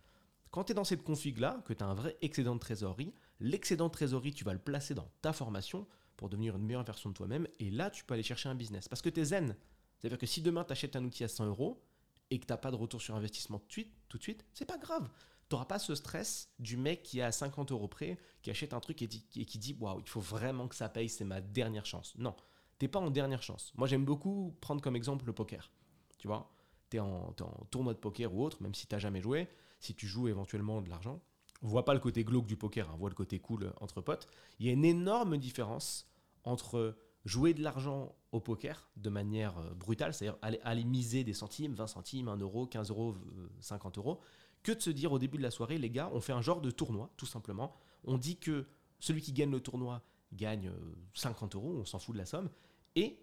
Quand 0.50 0.63
tu 0.63 0.71
es 0.71 0.75
dans 0.75 0.83
cette 0.83 1.03
config-là, 1.03 1.61
que 1.63 1.73
tu 1.73 1.83
as 1.83 1.88
un 1.88 1.94
vrai 1.94 2.17
excédent 2.23 2.55
de 2.55 2.59
trésorerie, 2.59 3.13
l'excédent 3.39 3.89
de 3.89 3.91
trésorerie, 3.91 4.33
tu 4.33 4.44
vas 4.44 4.53
le 4.53 4.59
placer 4.59 4.95
dans 4.95 5.11
ta 5.21 5.31
formation 5.31 5.85
pour 6.18 6.30
devenir 6.30 6.56
une 6.56 6.65
meilleure 6.65 6.83
version 6.83 7.10
de 7.10 7.15
toi-même, 7.15 7.48
et 7.60 7.69
là, 7.69 7.89
tu 7.89 8.04
peux 8.04 8.13
aller 8.13 8.24
chercher 8.24 8.50
un 8.50 8.56
business. 8.56 8.88
Parce 8.88 9.01
que 9.01 9.10
tu 9.10 9.19
es 9.19 9.25
zen. 9.25 9.56
C'est-à-dire 9.98 10.18
que 10.18 10.25
si 10.25 10.42
demain, 10.42 10.63
tu 10.63 10.71
achètes 10.71 10.95
un 10.95 11.04
outil 11.04 11.24
à 11.24 11.27
100 11.27 11.45
euros 11.45 11.83
et 12.30 12.39
que 12.39 12.45
tu 12.45 12.51
n'as 12.51 12.57
pas 12.57 12.71
de 12.71 12.75
retour 12.75 13.01
sur 13.01 13.15
investissement 13.15 13.60
tout 13.60 13.68
de 13.68 13.71
suite, 13.71 13.95
tout 14.10 14.18
de 14.18 14.24
c'est 14.54 14.65
pas 14.65 14.77
grave. 14.77 15.10
Tu 15.50 15.56
n'auras 15.56 15.65
pas 15.65 15.80
ce 15.80 15.95
stress 15.95 16.50
du 16.60 16.77
mec 16.77 17.04
qui 17.04 17.19
est 17.19 17.24
à 17.24 17.31
50 17.31 17.71
euros 17.71 17.88
près, 17.88 18.18
qui 18.42 18.50
achète 18.50 18.74
un 18.74 18.80
truc 18.80 19.01
et, 19.01 19.07
qui 19.07 19.57
dit 19.57 19.75
Waouh, 19.80 20.00
il 20.00 20.07
faut 20.07 20.21
vraiment 20.21 20.68
que 20.68 20.75
ça 20.75 20.89
paye, 20.89 21.10
c'est 21.10 21.25
ma 21.25 21.42
dernière 21.42 21.86
chance. 21.86 22.13
Non 22.18 22.36
t'es 22.83 22.89
pas 22.89 23.00
en 23.00 23.12
dernière 23.12 23.42
chance. 23.42 23.71
Moi, 23.75 23.88
j'aime 23.88 24.04
beaucoup 24.04 24.57
prendre 24.60 24.81
comme 24.81 24.98
exemple 24.98 25.25
le 25.25 25.31
poker. 25.31 25.71
Tu 26.18 26.27
vois, 26.27 26.51
tu 26.89 26.98
es, 26.98 27.00
en 27.00 27.33
tournoi 27.71 27.94
de 27.94 28.00
poker 28.00 28.33
ou 28.33 28.44
autre, 28.44 28.62
même 28.62 28.75
si 28.75 28.88
tu 28.88 29.00
jamais 29.00 29.21
joué, 29.21 29.48
si 29.80 29.95
tu 29.95 30.06
joues 30.06 30.27
éventuellement 30.27 30.81
de 30.81 30.89
l'argent, 30.89 31.21
vois 31.63 31.86
pas 31.86 31.94
le 31.94 32.00
côté 32.00 32.24
glauque 32.24 32.45
du 32.45 32.57
poker, 32.57 32.89
hein, 32.89 32.95
vois 32.98 33.10
le 33.10 33.15
côté 33.15 33.39
cool 33.39 33.74
entre 33.80 34.01
potes. 34.01 34.27
Il 34.60 34.65
y 34.65 34.69
a 34.69 34.74
une 34.74 34.86
énorme 34.86 35.38
différence 35.38 36.07
entre 36.44 36.95
jouer 37.25 37.54
de 37.54 37.62
l'argent 37.62 38.15
au 38.31 38.39
poker 38.39 38.89
de 38.98 39.10
manière 39.10 39.57
euh, 39.57 39.74
brutale, 39.74 40.13
c'est-à-dire 40.13 40.38
aller, 40.42 40.83
miser 40.83 41.24
des 41.24 41.33
centimes, 41.33 41.74
20 41.74 41.88
centimes, 41.88 42.27
1 42.27 42.38
euro, 42.38 42.68
15 42.68 42.89
euros, 42.89 43.15
50 43.62 43.98
euros, 43.98 44.19
que 44.62 44.71
de 44.71 44.81
se 44.81 44.89
dire 44.89 45.12
au 45.12 45.19
début 45.19 45.38
de 45.38 45.44
la 45.44 45.51
soirée, 45.51 45.77
les 45.77 45.89
gars, 45.89 46.10
on 46.13 46.19
fait 46.19 46.33
un 46.33 46.42
genre 46.42 46.62
de 46.62 46.71
tournoi, 46.71 47.10
tout 47.18 47.25
simplement. 47.25 47.74
On 48.06 48.18
dit 48.18 48.38
que 48.38 48.65
celui 49.00 49.21
qui 49.21 49.33
gagne 49.33 49.51
le 49.51 49.60
tournoi 49.60 50.01
gagne 50.33 50.71
50 51.13 51.56
euh, 51.56 51.57
euros, 51.57 51.75
on 51.80 51.86
s'en 51.86 52.00
fout 52.00 52.13
de 52.13 52.19
la 52.19 52.25
somme, 52.25 52.50
et 52.95 53.19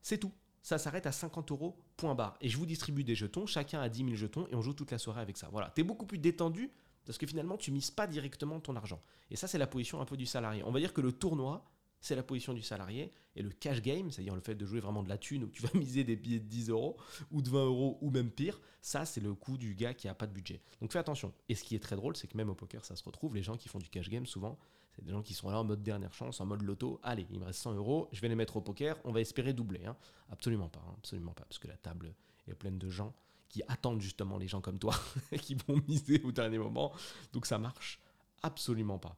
c'est 0.00 0.18
tout. 0.18 0.32
Ça 0.62 0.78
s'arrête 0.78 1.06
à 1.06 1.12
50 1.12 1.50
euros, 1.50 1.76
point 1.96 2.14
barre. 2.14 2.36
Et 2.40 2.48
je 2.48 2.56
vous 2.56 2.66
distribue 2.66 3.02
des 3.02 3.14
jetons, 3.14 3.46
chacun 3.46 3.80
a 3.80 3.88
10 3.88 4.04
000 4.04 4.16
jetons, 4.16 4.46
et 4.48 4.54
on 4.54 4.62
joue 4.62 4.74
toute 4.74 4.90
la 4.90 4.98
soirée 4.98 5.20
avec 5.20 5.36
ça. 5.36 5.48
Voilà, 5.50 5.72
tu 5.74 5.80
es 5.80 5.84
beaucoup 5.84 6.06
plus 6.06 6.18
détendu, 6.18 6.70
parce 7.04 7.18
que 7.18 7.26
finalement, 7.26 7.56
tu 7.56 7.70
mises 7.70 7.90
pas 7.90 8.06
directement 8.06 8.60
ton 8.60 8.76
argent. 8.76 9.02
Et 9.30 9.36
ça, 9.36 9.48
c'est 9.48 9.58
la 9.58 9.66
position 9.66 10.00
un 10.00 10.04
peu 10.04 10.16
du 10.16 10.26
salarié. 10.26 10.62
On 10.64 10.70
va 10.70 10.80
dire 10.80 10.92
que 10.92 11.00
le 11.00 11.12
tournoi, 11.12 11.64
c'est 12.00 12.16
la 12.16 12.22
position 12.22 12.52
du 12.52 12.62
salarié. 12.62 13.10
Et 13.36 13.42
le 13.42 13.50
cash 13.50 13.80
game, 13.80 14.10
c'est-à-dire 14.10 14.34
le 14.34 14.40
fait 14.40 14.54
de 14.54 14.66
jouer 14.66 14.80
vraiment 14.80 15.02
de 15.02 15.08
la 15.08 15.16
thune, 15.16 15.44
où 15.44 15.48
tu 15.48 15.62
vas 15.66 15.70
miser 15.78 16.04
des 16.04 16.16
billets 16.16 16.40
de 16.40 16.48
10 16.48 16.68
euros, 16.70 16.96
ou 17.30 17.40
de 17.40 17.48
20 17.48 17.64
euros, 17.64 17.98
ou 18.02 18.10
même 18.10 18.30
pire, 18.30 18.60
ça, 18.82 19.06
c'est 19.06 19.20
le 19.20 19.34
coup 19.34 19.56
du 19.56 19.74
gars 19.74 19.94
qui 19.94 20.08
a 20.08 20.14
pas 20.14 20.26
de 20.26 20.32
budget. 20.32 20.60
Donc 20.80 20.92
fais 20.92 20.98
attention. 20.98 21.32
Et 21.48 21.54
ce 21.54 21.64
qui 21.64 21.74
est 21.74 21.82
très 21.82 21.96
drôle, 21.96 22.16
c'est 22.16 22.26
que 22.26 22.36
même 22.36 22.50
au 22.50 22.54
poker, 22.54 22.84
ça 22.84 22.96
se 22.96 23.04
retrouve, 23.04 23.34
les 23.34 23.42
gens 23.42 23.56
qui 23.56 23.68
font 23.68 23.78
du 23.78 23.88
cash 23.88 24.08
game, 24.08 24.26
souvent, 24.26 24.58
c'est 24.94 25.04
des 25.04 25.10
gens 25.10 25.22
qui 25.22 25.32
sont 25.32 25.48
là 25.48 25.58
en 25.58 25.64
mode 25.64 25.82
dernière 25.82 26.12
chance, 26.12 26.40
en 26.40 26.46
mode 26.46 26.62
loto. 26.62 27.00
Allez, 27.02 27.26
il 27.30 27.40
me 27.40 27.46
reste 27.46 27.60
100 27.60 27.74
euros, 27.74 28.08
je 28.12 28.20
vais 28.20 28.28
les 28.28 28.34
mettre 28.34 28.56
au 28.56 28.60
poker, 28.60 28.98
on 29.04 29.12
va 29.12 29.20
espérer 29.20 29.52
doubler. 29.54 29.86
Hein. 29.86 29.96
Absolument 30.28 30.68
pas, 30.68 30.82
hein, 30.86 30.94
absolument 30.98 31.32
pas, 31.32 31.44
parce 31.44 31.58
que 31.58 31.68
la 31.68 31.76
table 31.76 32.14
est 32.46 32.54
pleine 32.54 32.78
de 32.78 32.90
gens 32.90 33.14
qui 33.52 33.62
attendent 33.68 34.00
justement 34.00 34.38
les 34.38 34.48
gens 34.48 34.60
comme 34.60 34.78
toi, 34.78 34.94
qui 35.42 35.54
vont 35.54 35.80
miser 35.86 36.20
au 36.24 36.32
dernier 36.32 36.58
moment. 36.58 36.92
Donc 37.32 37.46
ça 37.46 37.58
marche 37.58 38.00
absolument 38.42 38.98
pas. 38.98 39.16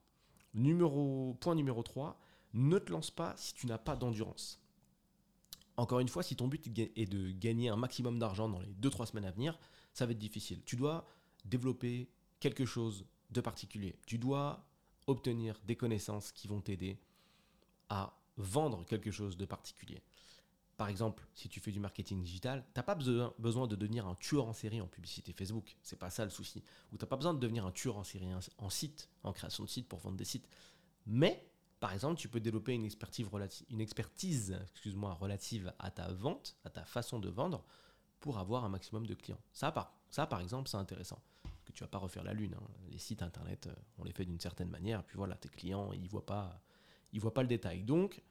Numéro, 0.53 1.37
point 1.41 1.55
numéro 1.55 1.83
3, 1.83 2.21
ne 2.53 2.79
te 2.79 2.93
lance 2.93 3.11
pas 3.11 3.35
si 3.37 3.55
tu 3.55 3.67
n'as 3.67 3.79
pas 3.79 3.97
d'endurance. 3.97 4.61
Encore 5.77 6.01
une 6.01 6.09
fois, 6.09 6.23
si 6.23 6.37
ton 6.37 6.49
but 6.49 6.67
est 6.79 7.07
de 7.07 7.31
gagner 7.31 7.69
un 7.69 7.77
maximum 7.77 8.19
d'argent 8.19 8.49
dans 8.49 8.61
les 8.61 8.75
2-3 8.75 9.07
semaines 9.07 9.25
à 9.25 9.31
venir, 9.31 9.59
ça 9.93 10.05
va 10.05 10.13
être 10.13 10.19
difficile. 10.19 10.63
Tu 10.65 10.77
dois 10.77 11.07
développer 11.45 12.09
quelque 12.41 12.65
chose 12.65 13.07
de 13.31 13.41
particulier. 13.41 13.97
Tu 14.07 14.19
dois 14.19 14.65
obtenir 15.07 15.61
des 15.65 15.77
connaissances 15.77 16.33
qui 16.33 16.49
vont 16.49 16.61
t'aider 16.61 16.99
à 17.89 18.17
vendre 18.37 18.85
quelque 18.85 19.11
chose 19.11 19.37
de 19.37 19.45
particulier. 19.45 20.03
Par 20.77 20.89
exemple, 20.89 21.25
si 21.35 21.49
tu 21.49 21.61
fais 21.61 21.71
du 21.71 21.79
marketing 21.79 22.23
digital, 22.23 22.65
tu 22.75 22.79
n'as 22.79 22.83
pas 22.83 22.95
besoin 22.95 23.67
de 23.67 23.77
devenir 23.77 24.07
un 24.07 24.17
tueur 24.17 24.47
en 24.47 24.53
série 24.53 24.81
en 24.81 24.89
publicité 24.89 25.33
Facebook. 25.33 25.77
C'est 25.83 25.99
pas 25.99 26.11
ça 26.11 26.25
le 26.25 26.31
souci. 26.31 26.65
Ou 26.93 26.97
tu 26.97 27.05
n'as 27.05 27.09
pas 27.09 27.17
besoin 27.17 27.33
de 27.33 27.39
devenir 27.39 27.65
un 27.65 27.71
tueur 27.71 27.97
en 27.97 28.03
série 28.05 28.29
en 28.59 28.71
site, 28.71 29.09
en 29.23 29.33
création 29.33 29.65
de 29.65 29.69
site 29.69 29.89
pour 29.89 30.01
vendre 30.01 30.17
des 30.17 30.25
sites. 30.25 30.49
Mais, 31.07 31.49
par 31.79 31.93
exemple, 31.93 32.19
tu 32.19 32.29
peux 32.29 32.41
développer 32.41 32.73
une 32.73 32.85
expertise, 32.85 33.29
relative, 33.29 33.67
une 33.71 33.81
expertise 33.81 34.59
excuse-moi, 34.73 35.15
relative 35.15 35.73
à 35.79 35.91
ta 35.91 36.11
vente, 36.13 36.57
à 36.65 36.71
ta 36.71 36.85
façon 36.85 37.21
de 37.21 37.29
vendre, 37.29 37.65
pour 38.21 38.39
avoir 38.39 38.65
un 38.65 38.69
maximum 38.69 39.07
de 39.07 39.15
clients. 39.15 39.41
Ça, 39.53 39.71
par, 39.71 39.95
ça, 40.11 40.27
par 40.27 40.41
exemple, 40.41 40.69
c'est 40.69 40.77
intéressant 40.77 41.23
que 41.65 41.73
tu 41.73 41.83
vas 41.83 41.89
pas 41.89 41.99
refaire 41.99 42.25
la 42.25 42.33
lune. 42.33 42.55
Hein. 42.59 42.67
Les 42.91 42.99
sites 42.99 43.23
internet, 43.23 43.67
euh, 43.67 43.75
on 43.99 44.05
les 44.05 44.13
fait 44.13 44.25
d'une 44.25 44.41
certaine 44.41 44.71
manière, 44.71 45.05
puis 45.05 45.17
voilà, 45.17 45.35
tes 45.37 45.49
clients, 45.49 45.93
ils 45.93 46.09
voient 46.09 46.25
voient 47.15 47.35
pas 47.35 47.43
le 47.43 47.49
détail. 47.49 47.83
Donc, 47.85 48.23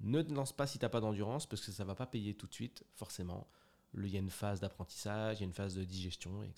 ne 0.00 0.22
te 0.22 0.32
lance 0.32 0.52
pas 0.52 0.66
si 0.66 0.78
tu 0.78 0.84
n'as 0.84 0.88
pas 0.88 1.00
d'endurance, 1.00 1.46
parce 1.46 1.64
que 1.64 1.72
ça 1.72 1.84
va 1.84 1.94
pas 1.94 2.06
payer 2.06 2.34
tout 2.34 2.46
de 2.46 2.54
suite, 2.54 2.84
forcément. 2.94 3.46
Il 3.94 4.08
y 4.08 4.16
a 4.16 4.20
une 4.20 4.30
phase 4.30 4.60
d'apprentissage, 4.60 5.38
il 5.38 5.40
y 5.40 5.44
a 5.44 5.46
une 5.46 5.52
phase 5.52 5.74
de 5.74 5.84
digestion. 5.84 6.42
Et 6.42 6.50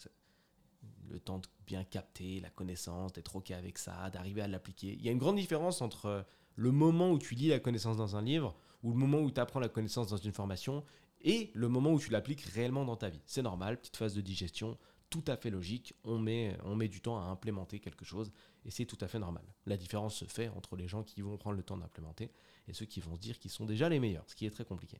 le 1.08 1.20
temps 1.20 1.38
de 1.38 1.46
bien 1.66 1.84
capter 1.84 2.40
la 2.40 2.50
connaissance, 2.50 3.12
d'être 3.12 3.36
OK 3.36 3.50
avec 3.50 3.78
ça, 3.78 4.10
d'arriver 4.10 4.42
à 4.42 4.48
l'appliquer. 4.48 4.94
Il 4.98 5.02
y 5.02 5.08
a 5.08 5.12
une 5.12 5.18
grande 5.18 5.36
différence 5.36 5.80
entre 5.80 6.24
le 6.56 6.72
moment 6.72 7.10
où 7.10 7.18
tu 7.18 7.34
lis 7.34 7.48
la 7.48 7.60
connaissance 7.60 7.96
dans 7.96 8.16
un 8.16 8.22
livre 8.22 8.56
ou 8.82 8.90
le 8.90 8.96
moment 8.96 9.18
où 9.18 9.30
tu 9.30 9.40
apprends 9.40 9.60
la 9.60 9.68
connaissance 9.68 10.08
dans 10.08 10.16
une 10.16 10.32
formation 10.32 10.84
et 11.22 11.50
le 11.54 11.68
moment 11.68 11.92
où 11.92 12.00
tu 12.00 12.10
l'appliques 12.10 12.42
réellement 12.42 12.84
dans 12.84 12.96
ta 12.96 13.08
vie. 13.08 13.20
C'est 13.26 13.42
normal, 13.42 13.78
petite 13.78 13.96
phase 13.96 14.14
de 14.14 14.20
digestion, 14.20 14.78
tout 15.10 15.24
à 15.26 15.36
fait 15.36 15.50
logique. 15.50 15.94
On 16.04 16.18
met, 16.18 16.56
du 16.88 17.00
temps 17.00 17.18
à 17.18 17.24
implémenter 17.24 17.80
quelque 17.80 18.04
chose 18.04 18.32
et 18.64 18.70
c'est 18.70 18.86
tout 18.86 18.98
à 19.00 19.08
fait 19.08 19.18
normal. 19.18 19.44
La 19.66 19.76
différence 19.76 20.14
se 20.14 20.24
fait 20.24 20.48
entre 20.48 20.76
les 20.76 20.88
gens 20.88 21.02
qui 21.02 21.20
vont 21.20 21.36
prendre 21.36 21.56
le 21.56 21.62
temps 21.62 21.76
d'implémenter 21.76 22.30
et 22.68 22.72
ceux 22.72 22.86
qui 22.86 23.00
vont 23.00 23.16
se 23.16 23.20
dire 23.20 23.38
qu'ils 23.38 23.50
sont 23.50 23.66
déjà 23.66 23.88
les 23.88 24.00
meilleurs, 24.00 24.24
ce 24.28 24.34
qui 24.34 24.46
est 24.46 24.50
très 24.50 24.64
compliqué. 24.64 24.98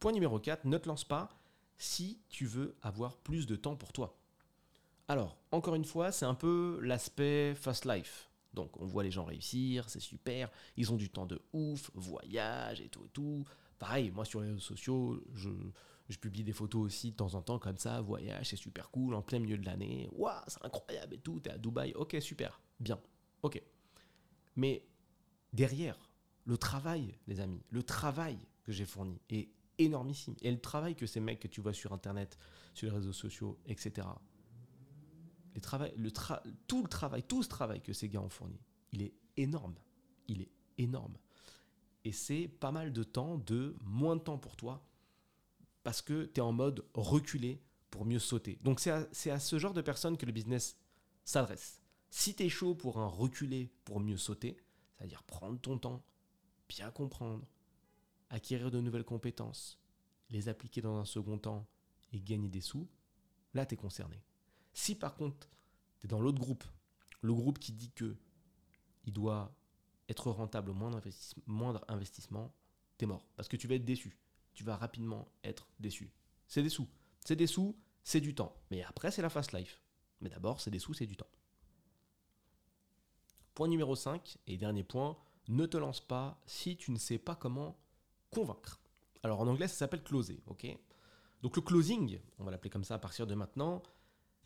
Point 0.00 0.12
numéro 0.12 0.38
4, 0.38 0.64
ne 0.64 0.78
te 0.78 0.88
lance 0.88 1.04
pas 1.04 1.28
si 1.76 2.20
tu 2.28 2.46
veux 2.46 2.76
avoir 2.82 3.16
plus 3.18 3.46
de 3.46 3.56
temps 3.56 3.76
pour 3.76 3.92
toi. 3.92 4.18
Alors, 5.08 5.36
encore 5.50 5.74
une 5.74 5.84
fois, 5.84 6.12
c'est 6.12 6.24
un 6.24 6.34
peu 6.34 6.78
l'aspect 6.82 7.54
fast 7.54 7.84
life. 7.84 8.30
Donc, 8.54 8.80
on 8.80 8.86
voit 8.86 9.02
les 9.02 9.10
gens 9.10 9.24
réussir, 9.24 9.88
c'est 9.88 10.00
super, 10.00 10.50
ils 10.76 10.92
ont 10.92 10.96
du 10.96 11.10
temps 11.10 11.26
de 11.26 11.42
ouf, 11.52 11.90
voyage 11.94 12.80
et 12.80 12.88
tout 12.88 13.04
et 13.04 13.08
tout. 13.10 13.44
Pareil, 13.78 14.10
moi 14.12 14.24
sur 14.24 14.40
les 14.40 14.48
réseaux 14.48 14.60
sociaux, 14.60 15.22
je, 15.34 15.50
je 16.08 16.18
publie 16.18 16.44
des 16.44 16.52
photos 16.52 16.82
aussi 16.82 17.12
de 17.12 17.16
temps 17.16 17.34
en 17.34 17.42
temps 17.42 17.58
comme 17.58 17.78
ça, 17.78 18.00
voyage, 18.00 18.50
c'est 18.50 18.56
super 18.56 18.90
cool, 18.90 19.14
en 19.14 19.22
plein 19.22 19.38
milieu 19.38 19.56
de 19.56 19.64
l'année. 19.64 20.08
Waouh, 20.12 20.42
c'est 20.46 20.64
incroyable 20.64 21.14
et 21.14 21.18
tout, 21.18 21.40
t'es 21.40 21.50
à 21.50 21.58
Dubaï, 21.58 21.92
ok, 21.94 22.16
super, 22.20 22.60
bien, 22.78 23.00
ok. 23.42 23.62
Mais 24.56 24.86
derrière, 25.52 26.10
le 26.44 26.58
travail, 26.58 27.14
les 27.26 27.40
amis, 27.40 27.62
le 27.70 27.82
travail 27.82 28.38
que 28.64 28.72
j'ai 28.72 28.84
fourni 28.84 29.20
est 29.30 29.48
énormissime. 29.78 30.34
Et 30.42 30.50
le 30.50 30.60
travail 30.60 30.94
que 30.94 31.06
ces 31.06 31.20
mecs 31.20 31.40
que 31.40 31.48
tu 31.48 31.60
vois 31.60 31.72
sur 31.72 31.92
Internet, 31.92 32.38
sur 32.74 32.88
les 32.88 32.94
réseaux 32.94 33.12
sociaux, 33.12 33.58
etc., 33.66 34.06
les 35.54 35.60
le 35.96 36.10
tout 36.66 36.82
le 36.82 36.88
travail, 36.88 37.22
tout 37.22 37.42
ce 37.42 37.48
travail 37.48 37.80
que 37.80 37.92
ces 37.92 38.08
gars 38.08 38.20
ont 38.20 38.28
fourni, 38.28 38.58
il 38.92 39.02
est 39.02 39.14
énorme. 39.36 39.74
Il 40.26 40.42
est 40.42 40.50
énorme. 40.78 41.16
Et 42.04 42.12
c'est 42.12 42.48
pas 42.48 42.72
mal 42.72 42.92
de 42.92 43.02
temps, 43.02 43.38
de 43.38 43.76
moins 43.84 44.16
de 44.16 44.20
temps 44.20 44.38
pour 44.38 44.56
toi, 44.56 44.84
parce 45.84 46.02
que 46.02 46.24
tu 46.24 46.40
es 46.40 46.42
en 46.42 46.52
mode 46.52 46.84
reculé 46.94 47.62
pour 47.90 48.04
mieux 48.04 48.18
sauter. 48.18 48.58
Donc 48.62 48.80
c'est 48.80 48.90
à, 49.30 49.38
ce 49.38 49.58
genre 49.58 49.74
de 49.74 49.82
personnes 49.82 50.16
que 50.16 50.26
le 50.26 50.32
business 50.32 50.76
s'adresse. 51.24 51.80
Si 52.10 52.34
tu 52.34 52.42
es 52.42 52.48
chaud 52.48 52.74
pour 52.74 52.98
un 52.98 53.06
reculer 53.06 53.70
pour 53.84 54.00
mieux 54.00 54.16
sauter, 54.16 54.56
c'est-à-dire 54.92 55.22
prendre 55.22 55.60
ton 55.60 55.78
temps, 55.78 56.04
bien 56.68 56.90
comprendre, 56.90 57.46
acquérir 58.30 58.70
de 58.70 58.80
nouvelles 58.80 59.04
compétences, 59.04 59.78
les 60.30 60.48
appliquer 60.48 60.80
dans 60.80 60.96
un 60.96 61.04
second 61.04 61.38
temps 61.38 61.68
et 62.12 62.20
gagner 62.20 62.48
des 62.48 62.60
sous, 62.60 62.88
là 63.52 63.66
tu 63.66 63.74
es 63.74 63.76
concerné. 63.76 64.24
Si 64.72 64.94
par 64.94 65.14
contre 65.14 65.48
tu 66.00 66.06
es 66.06 66.08
dans 66.08 66.20
l'autre 66.20 66.40
groupe, 66.40 66.64
le 67.20 67.34
groupe 67.34 67.58
qui 67.58 67.72
dit 67.72 67.92
que 67.92 68.16
il 69.04 69.12
doit 69.12 69.54
être 70.08 70.30
rentable 70.30 70.70
au 70.70 70.74
moindre, 70.74 71.00
moindre 71.46 71.84
investissement, 71.88 72.54
tu 72.96 73.04
es 73.04 73.06
mort. 73.06 73.26
Parce 73.36 73.48
que 73.48 73.56
tu 73.56 73.68
vas 73.68 73.74
être 73.74 73.84
déçu. 73.84 74.18
Tu 74.54 74.64
vas 74.64 74.76
rapidement 74.76 75.28
être 75.42 75.68
déçu. 75.80 76.12
C'est 76.46 76.62
des 76.62 76.68
sous. 76.68 76.88
C'est 77.24 77.36
des 77.36 77.46
sous, 77.46 77.76
c'est 78.02 78.20
du 78.20 78.34
temps. 78.34 78.56
Mais 78.70 78.82
après, 78.84 79.10
c'est 79.10 79.22
la 79.22 79.30
fast 79.30 79.52
life. 79.52 79.82
Mais 80.20 80.30
d'abord, 80.30 80.60
c'est 80.60 80.70
des 80.70 80.78
sous, 80.78 80.94
c'est 80.94 81.06
du 81.06 81.16
temps. 81.16 81.30
Point 83.54 83.68
numéro 83.68 83.94
5 83.94 84.38
et 84.46 84.56
dernier 84.56 84.84
point, 84.84 85.16
ne 85.48 85.66
te 85.66 85.76
lance 85.76 86.00
pas 86.00 86.40
si 86.46 86.76
tu 86.76 86.90
ne 86.90 86.98
sais 86.98 87.18
pas 87.18 87.36
comment 87.36 87.78
convaincre. 88.30 88.80
Alors 89.22 89.40
en 89.40 89.46
anglais, 89.46 89.68
ça 89.68 89.76
s'appelle 89.76 90.02
closer, 90.02 90.42
ok? 90.46 90.66
Donc 91.42 91.56
le 91.56 91.62
closing, 91.62 92.18
on 92.38 92.44
va 92.44 92.50
l'appeler 92.50 92.70
comme 92.70 92.84
ça 92.84 92.94
à 92.94 92.98
partir 92.98 93.26
de 93.26 93.34
maintenant, 93.34 93.82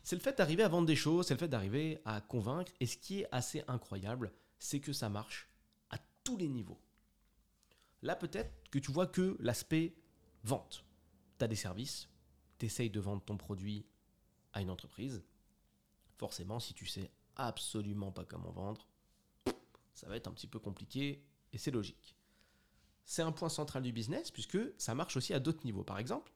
c'est 0.03 0.15
le 0.15 0.21
fait 0.21 0.37
d'arriver 0.37 0.63
à 0.63 0.67
vendre 0.67 0.87
des 0.87 0.95
choses, 0.95 1.27
c'est 1.27 1.33
le 1.33 1.39
fait 1.39 1.47
d'arriver 1.47 1.99
à 2.05 2.21
convaincre. 2.21 2.71
Et 2.79 2.85
ce 2.85 2.97
qui 2.97 3.21
est 3.21 3.27
assez 3.31 3.63
incroyable, 3.67 4.31
c'est 4.57 4.79
que 4.79 4.93
ça 4.93 5.09
marche 5.09 5.49
à 5.89 5.97
tous 6.23 6.37
les 6.37 6.47
niveaux. 6.47 6.79
Là, 8.01 8.15
peut-être 8.15 8.51
que 8.71 8.79
tu 8.79 8.91
vois 8.91 9.07
que 9.07 9.35
l'aspect 9.39 9.95
vente. 10.43 10.85
Tu 11.37 11.45
as 11.45 11.47
des 11.47 11.55
services, 11.55 12.09
tu 12.57 12.65
essayes 12.65 12.89
de 12.89 12.99
vendre 12.99 13.23
ton 13.23 13.37
produit 13.37 13.85
à 14.53 14.61
une 14.61 14.69
entreprise. 14.69 15.23
Forcément, 16.17 16.59
si 16.59 16.73
tu 16.73 16.85
sais 16.85 17.09
absolument 17.35 18.11
pas 18.11 18.25
comment 18.25 18.51
vendre, 18.51 18.87
ça 19.93 20.07
va 20.07 20.15
être 20.15 20.27
un 20.27 20.33
petit 20.33 20.47
peu 20.47 20.59
compliqué 20.59 21.23
et 21.53 21.57
c'est 21.57 21.71
logique 21.71 22.15
c'est 23.09 23.23
un 23.23 23.31
point 23.31 23.49
central 23.49 23.81
du 23.81 23.91
business 23.91 24.29
puisque 24.29 24.59
ça 24.77 24.93
marche 24.93 25.17
aussi 25.17 25.33
à 25.33 25.39
d'autres 25.39 25.65
niveaux. 25.65 25.83
Par 25.83 25.97
exemple, 25.97 26.31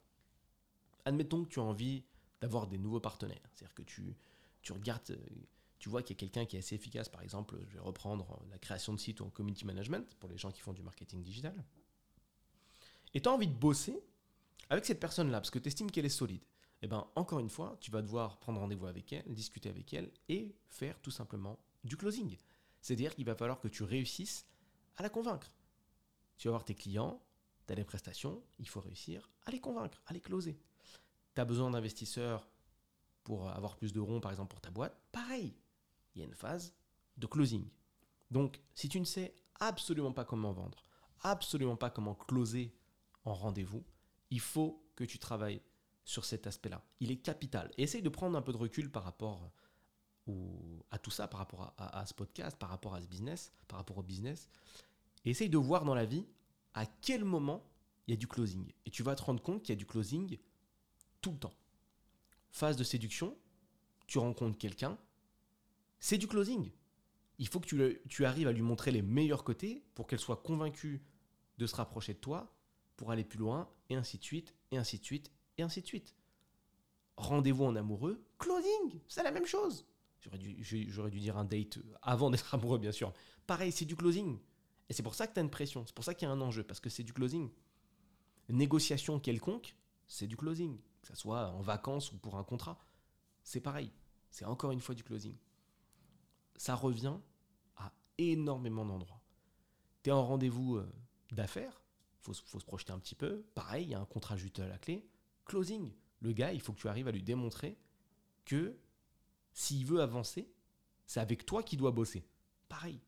admettons 1.04 1.44
que 1.44 1.48
tu 1.48 1.60
as 1.60 1.62
envie 1.62 2.02
d'avoir 2.40 2.66
des 2.66 2.78
nouveaux 2.78 2.98
partenaires. 2.98 3.38
C'est-à-dire 3.52 3.74
que 3.76 3.82
tu, 3.82 4.16
tu 4.60 4.72
regardes, 4.72 5.08
euh, 5.12 5.16
tu 5.78 5.88
vois 5.88 6.02
qu'il 6.02 6.16
y 6.16 6.18
a 6.18 6.20
quelqu'un 6.20 6.46
qui 6.46 6.56
est 6.56 6.58
assez 6.58 6.74
efficace. 6.74 7.08
Par 7.08 7.22
exemple, 7.22 7.56
je 7.68 7.74
vais 7.74 7.80
reprendre 7.80 8.42
la 8.50 8.58
création 8.58 8.92
de 8.92 8.98
sites 8.98 9.20
ou 9.20 9.24
en 9.24 9.30
community 9.30 9.64
management 9.64 10.16
pour 10.16 10.28
les 10.28 10.36
gens 10.36 10.50
qui 10.50 10.62
font 10.62 10.72
du 10.72 10.82
marketing 10.82 11.22
digital. 11.22 11.54
Et 13.14 13.20
tu 13.20 13.28
as 13.28 13.32
envie 13.32 13.46
de 13.46 13.54
bosser 13.54 13.98
avec 14.68 14.84
cette 14.84 15.00
personne-là 15.00 15.40
parce 15.40 15.50
que 15.50 15.58
tu 15.58 15.68
estimes 15.68 15.90
qu'elle 15.90 16.06
est 16.06 16.10
solide. 16.10 16.42
Et 16.82 16.86
eh 16.86 16.88
bien, 16.88 17.06
encore 17.14 17.38
une 17.38 17.48
fois, 17.48 17.78
tu 17.80 17.90
vas 17.90 18.02
devoir 18.02 18.38
prendre 18.38 18.60
rendez-vous 18.60 18.86
avec 18.86 19.10
elle, 19.12 19.32
discuter 19.32 19.70
avec 19.70 19.94
elle 19.94 20.10
et 20.28 20.54
faire 20.68 21.00
tout 21.00 21.10
simplement 21.10 21.58
du 21.82 21.96
closing. 21.96 22.36
C'est-à-dire 22.82 23.14
qu'il 23.14 23.24
va 23.24 23.34
falloir 23.34 23.58
que 23.58 23.68
tu 23.68 23.84
réussisses 23.84 24.46
à 24.96 25.02
la 25.02 25.08
convaincre. 25.08 25.50
Tu 26.36 26.48
vas 26.48 26.52
voir 26.52 26.64
tes 26.64 26.74
clients, 26.74 27.22
tu 27.66 27.72
as 27.72 27.76
des 27.76 27.84
prestations, 27.84 28.42
il 28.58 28.68
faut 28.68 28.80
réussir 28.80 29.30
à 29.46 29.50
les 29.50 29.60
convaincre, 29.60 30.02
à 30.06 30.12
les 30.12 30.20
closer. 30.20 30.58
Tu 31.34 31.40
as 31.40 31.46
besoin 31.46 31.70
d'investisseurs 31.70 32.46
pour 33.22 33.48
avoir 33.48 33.76
plus 33.76 33.94
de 33.94 34.00
ronds, 34.00 34.20
par 34.20 34.32
exemple, 34.32 34.50
pour 34.50 34.60
ta 34.60 34.70
boîte. 34.70 35.00
Pareil, 35.10 35.54
il 36.14 36.20
y 36.20 36.22
a 36.22 36.26
une 36.26 36.34
phase 36.34 36.74
de 37.16 37.26
closing. 37.26 37.66
Donc, 38.30 38.60
si 38.74 38.90
tu 38.90 39.00
ne 39.00 39.06
sais 39.06 39.34
absolument 39.58 40.12
pas 40.12 40.24
comment 40.24 40.52
vendre, 40.52 40.82
absolument 41.22 41.76
pas 41.76 41.88
comment 41.88 42.14
closer 42.14 42.74
en 43.24 43.34
rendez-vous, 43.34 43.84
il 44.30 44.40
faut 44.40 44.84
que 44.96 45.04
tu 45.04 45.18
travailles 45.18 45.62
sur 46.04 46.24
cet 46.24 46.46
aspect-là. 46.46 46.84
Il 47.00 47.10
est 47.10 47.16
capital. 47.16 47.70
essaye 47.78 48.02
de 48.02 48.08
prendre 48.08 48.36
un 48.36 48.42
peu 48.42 48.52
de 48.52 48.58
recul 48.58 48.90
par 48.90 49.04
rapport 49.04 49.50
à 50.90 50.98
tout 50.98 51.10
ça, 51.10 51.28
par 51.28 51.38
rapport 51.38 51.74
à, 51.76 52.06
ce 52.06 52.14
podcast, 52.14 52.56
par 52.58 52.70
rapport 52.70 52.94
à 52.94 53.00
ce 53.00 53.06
business, 53.06 53.52
par 53.68 53.78
rapport 53.78 53.98
au 53.98 54.02
business, 54.02 54.48
essaye 55.24 55.50
de 55.50 55.58
voir 55.58 55.84
dans 55.84 55.94
la 55.94 56.04
vie 56.04 56.26
à 56.74 56.86
quel 56.86 57.24
moment 57.24 57.66
il 58.06 58.12
y 58.12 58.14
a 58.14 58.16
du 58.16 58.26
closing. 58.26 58.70
Et 58.86 58.90
tu 58.90 59.02
vas 59.02 59.14
te 59.14 59.22
rendre 59.22 59.42
compte 59.42 59.62
qu'il 59.62 59.74
y 59.74 59.76
a 59.76 59.78
du 59.78 59.86
closing 59.86 60.38
tout 61.20 61.32
le 61.32 61.38
temps. 61.38 61.54
Phase 62.50 62.76
de 62.76 62.84
séduction, 62.84 63.36
tu 64.06 64.18
rencontres 64.18 64.58
quelqu'un, 64.58 64.98
c'est 65.98 66.18
du 66.18 66.28
closing. 66.28 66.70
Il 67.38 67.48
faut 67.48 67.60
que 67.60 67.98
tu, 68.08 68.24
arrives 68.24 68.46
à 68.46 68.52
lui 68.52 68.62
montrer 68.62 68.90
les 68.90 69.02
meilleurs 69.02 69.42
côtés 69.42 69.84
pour 69.94 70.06
qu'elle 70.06 70.20
soit 70.20 70.36
convaincue 70.36 71.02
de 71.58 71.66
se 71.66 71.74
rapprocher 71.74 72.14
de 72.14 72.18
toi, 72.18 72.53
pour 72.96 73.10
aller 73.10 73.24
plus 73.24 73.38
loin, 73.38 73.68
et 73.90 73.96
ainsi 73.96 74.18
de 74.18 74.24
suite, 74.24 74.54
et 74.70 74.76
ainsi 74.76 74.98
de 74.98 75.04
suite, 75.04 75.30
et 75.58 75.62
ainsi 75.62 75.82
de 75.82 75.86
suite. 75.86 76.14
Rendez-vous 77.16 77.64
en 77.64 77.76
amoureux, 77.76 78.24
closing, 78.38 79.00
c'est 79.08 79.22
la 79.22 79.30
même 79.30 79.46
chose. 79.46 79.86
J'aurais 80.20 80.38
dû, 80.38 80.54
dû 80.54 81.20
dire 81.20 81.36
un 81.36 81.44
date 81.44 81.78
avant 82.02 82.30
d'être 82.30 82.54
amoureux, 82.54 82.78
bien 82.78 82.92
sûr. 82.92 83.12
Pareil, 83.46 83.72
c'est 83.72 83.84
du 83.84 83.94
closing. 83.94 84.38
Et 84.88 84.92
c'est 84.92 85.02
pour 85.02 85.14
ça 85.14 85.26
que 85.26 85.34
tu 85.34 85.38
as 85.38 85.42
une 85.42 85.50
pression, 85.50 85.84
c'est 85.86 85.94
pour 85.94 86.04
ça 86.04 86.14
qu'il 86.14 86.26
y 86.26 86.30
a 86.30 86.34
un 86.34 86.40
enjeu, 86.40 86.62
parce 86.62 86.80
que 86.80 86.90
c'est 86.90 87.02
du 87.02 87.12
closing. 87.12 87.50
Négociation 88.48 89.20
quelconque, 89.20 89.76
c'est 90.06 90.26
du 90.26 90.36
closing. 90.36 90.78
Que 91.02 91.08
ce 91.08 91.16
soit 91.16 91.50
en 91.50 91.60
vacances 91.60 92.12
ou 92.12 92.18
pour 92.18 92.36
un 92.36 92.44
contrat, 92.44 92.78
c'est 93.42 93.60
pareil. 93.60 93.92
C'est 94.30 94.46
encore 94.46 94.72
une 94.72 94.80
fois 94.80 94.94
du 94.94 95.04
closing. 95.04 95.36
Ça 96.56 96.74
revient 96.74 97.16
à 97.76 97.92
énormément 98.18 98.84
d'endroits. 98.84 99.20
Tu 100.02 100.10
es 100.10 100.12
en 100.12 100.24
rendez-vous 100.24 100.76
euh, 100.76 100.90
d'affaires, 101.30 101.83
il 102.32 102.34
faut, 102.34 102.58
se 102.60 102.64
projeter 102.64 102.92
un 102.92 102.98
petit 102.98 103.14
peu. 103.14 103.42
Pareil, 103.54 103.84
il 103.84 103.90
y 103.90 103.94
a 103.94 104.00
un 104.00 104.06
contrat 104.06 104.36
juste 104.36 104.58
à 104.58 104.66
la 104.66 104.78
clé. 104.78 105.06
Closing. 105.44 105.92
Le 106.20 106.32
gars, 106.32 106.52
il 106.52 106.60
faut 106.60 106.72
que 106.72 106.80
tu 106.80 106.88
arrives 106.88 107.08
à 107.08 107.12
lui 107.12 107.22
démontrer 107.22 107.76
que 108.44 108.76
s'il 109.52 109.84
veut 109.84 110.00
avancer, 110.00 110.50
c'est 111.06 111.20
avec 111.20 111.44
toi 111.44 111.62
qu'il 111.62 111.78
doit 111.78 111.90
bosser. 111.90 112.24
Pareil, 112.68 113.00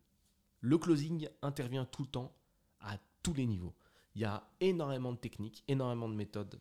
le 0.61 0.79
closing 0.79 1.29
intervient 1.43 1.85
tout 1.85 2.03
le 2.03 2.09
temps, 2.09 2.37
à 2.81 2.99
tous 3.23 3.35
les 3.35 3.47
niveaux. 3.47 3.75
Il 4.15 4.23
y 4.23 4.25
a 4.25 4.49
énormément 4.61 5.13
de 5.13 5.19
techniques, 5.19 5.65
énormément 5.67 6.09
de 6.09 6.15
méthodes. 6.15 6.61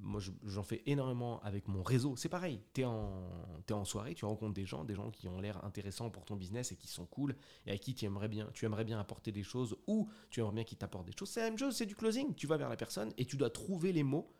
Moi, 0.00 0.20
j'en 0.44 0.62
fais 0.62 0.82
énormément 0.86 1.40
avec 1.42 1.68
mon 1.68 1.82
réseau. 1.82 2.16
C'est 2.16 2.28
pareil, 2.28 2.60
tu 2.72 2.82
es, 2.82 2.84
en 2.84 3.84
soirée, 3.84 4.14
tu 4.14 4.24
rencontres 4.24 4.54
des 4.54 4.66
gens, 4.66 4.84
des 4.84 4.94
gens 4.94 5.10
qui 5.10 5.28
ont 5.28 5.40
l'air 5.40 5.64
intéressants 5.64 6.10
pour 6.10 6.24
ton 6.24 6.36
business 6.36 6.72
et 6.72 6.76
qui 6.76 6.88
sont 6.88 7.06
cool, 7.06 7.36
et 7.66 7.72
à 7.72 7.78
qui 7.78 7.94
tu 7.94 8.04
aimerais 8.04 8.28
bien, 8.28 8.50
tu 8.52 8.64
aimerais 8.64 8.84
bien 8.84 8.98
apporter 8.98 9.32
des 9.32 9.42
choses, 9.42 9.76
ou 9.86 10.08
tu 10.30 10.40
aimerais 10.40 10.54
bien 10.54 10.64
qu'ils 10.64 10.78
t'apportent 10.78 11.06
des 11.06 11.16
choses. 11.16 11.30
C'est 11.30 11.40
la 11.40 11.50
même 11.50 11.58
chose, 11.58 11.76
c'est 11.76 11.86
du 11.86 11.94
closing. 11.94 12.34
Tu 12.34 12.46
vas 12.46 12.56
vers 12.56 12.68
la 12.68 12.76
personne 12.76 13.12
et 13.16 13.24
tu 13.24 13.36
dois 13.36 13.50
trouver 13.50 13.92
les 13.92 14.02
mots 14.02 14.30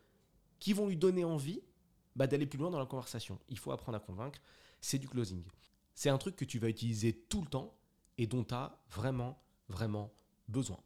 qui 0.59 0.73
vont 0.73 0.87
lui 0.87 0.97
donner 0.97 1.23
envie 1.23 1.61
bah, 2.15 2.27
d'aller 2.27 2.45
plus 2.45 2.59
loin 2.59 2.69
dans 2.69 2.79
la 2.79 2.85
conversation. 2.85 3.39
Il 3.49 3.57
faut 3.57 3.71
apprendre 3.71 3.97
à 3.97 4.01
convaincre. 4.01 4.39
C'est 4.81 4.99
du 4.99 5.07
closing. 5.07 5.43
C'est 5.93 6.09
un 6.09 6.17
truc 6.17 6.35
que 6.35 6.45
tu 6.45 6.59
vas 6.59 6.69
utiliser 6.69 7.13
tout 7.13 7.41
le 7.41 7.47
temps 7.47 7.77
et 8.17 8.27
dont 8.27 8.43
tu 8.43 8.53
as 8.53 8.77
vraiment, 8.89 9.41
vraiment 9.69 10.13
besoin. 10.47 10.79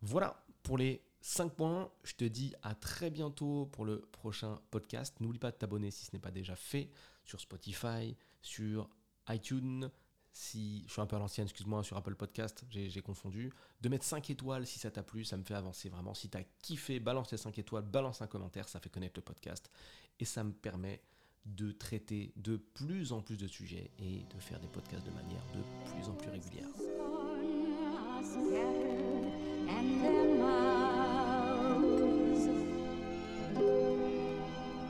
Voilà 0.00 0.44
pour 0.62 0.78
les 0.78 1.02
5 1.22 1.54
points. 1.54 1.90
Je 2.04 2.14
te 2.14 2.24
dis 2.24 2.52
à 2.62 2.74
très 2.74 3.10
bientôt 3.10 3.66
pour 3.72 3.84
le 3.84 4.00
prochain 4.00 4.58
podcast. 4.70 5.18
N'oublie 5.20 5.38
pas 5.38 5.52
de 5.52 5.56
t'abonner 5.56 5.90
si 5.90 6.04
ce 6.04 6.10
n'est 6.12 6.18
pas 6.20 6.32
déjà 6.32 6.56
fait 6.56 6.90
sur 7.24 7.40
Spotify, 7.40 8.16
sur 8.42 8.90
iTunes. 9.28 9.88
Si 10.32 10.84
je 10.86 10.92
suis 10.92 11.00
un 11.00 11.06
peu 11.06 11.16
à 11.16 11.18
l'ancienne, 11.18 11.46
excuse-moi, 11.46 11.84
sur 11.84 11.96
Apple 11.96 12.16
Podcast, 12.16 12.64
j'ai 12.70 13.02
confondu. 13.02 13.52
De 13.80 13.88
mettre 13.88 14.04
5 14.04 14.30
étoiles 14.30 14.66
si 14.66 14.78
ça 14.78 14.90
t'a 14.90 15.02
plu, 15.02 15.24
ça 15.24 15.36
me 15.36 15.44
fait 15.44 15.54
avancer 15.54 15.88
vraiment. 15.88 16.14
Si 16.14 16.28
t'as 16.28 16.42
kiffé, 16.60 16.98
balance 17.00 17.30
les 17.30 17.38
5 17.38 17.56
étoiles, 17.58 17.84
balance 17.84 18.20
un 18.20 18.26
commentaire, 18.26 18.68
ça 18.68 18.80
fait 18.80 18.90
connaître 18.90 19.14
le 19.16 19.22
podcast. 19.22 19.70
Et 20.18 20.24
ça 20.24 20.42
me 20.42 20.52
permet 20.52 21.02
de 21.44 21.72
traiter 21.72 22.32
de 22.36 22.56
plus 22.56 23.12
en 23.12 23.20
plus 23.20 23.36
de 23.36 23.46
sujets 23.46 23.90
et 23.98 24.24
de 24.34 24.40
faire 24.40 24.58
des 24.60 24.68
podcasts 24.68 25.04
de 25.04 25.10
manière 25.10 25.44
de 25.54 25.90
plus 25.92 26.08
en 26.08 26.14
plus 26.14 26.30
régulière. 26.30 26.68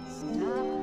Stop. 0.08 0.81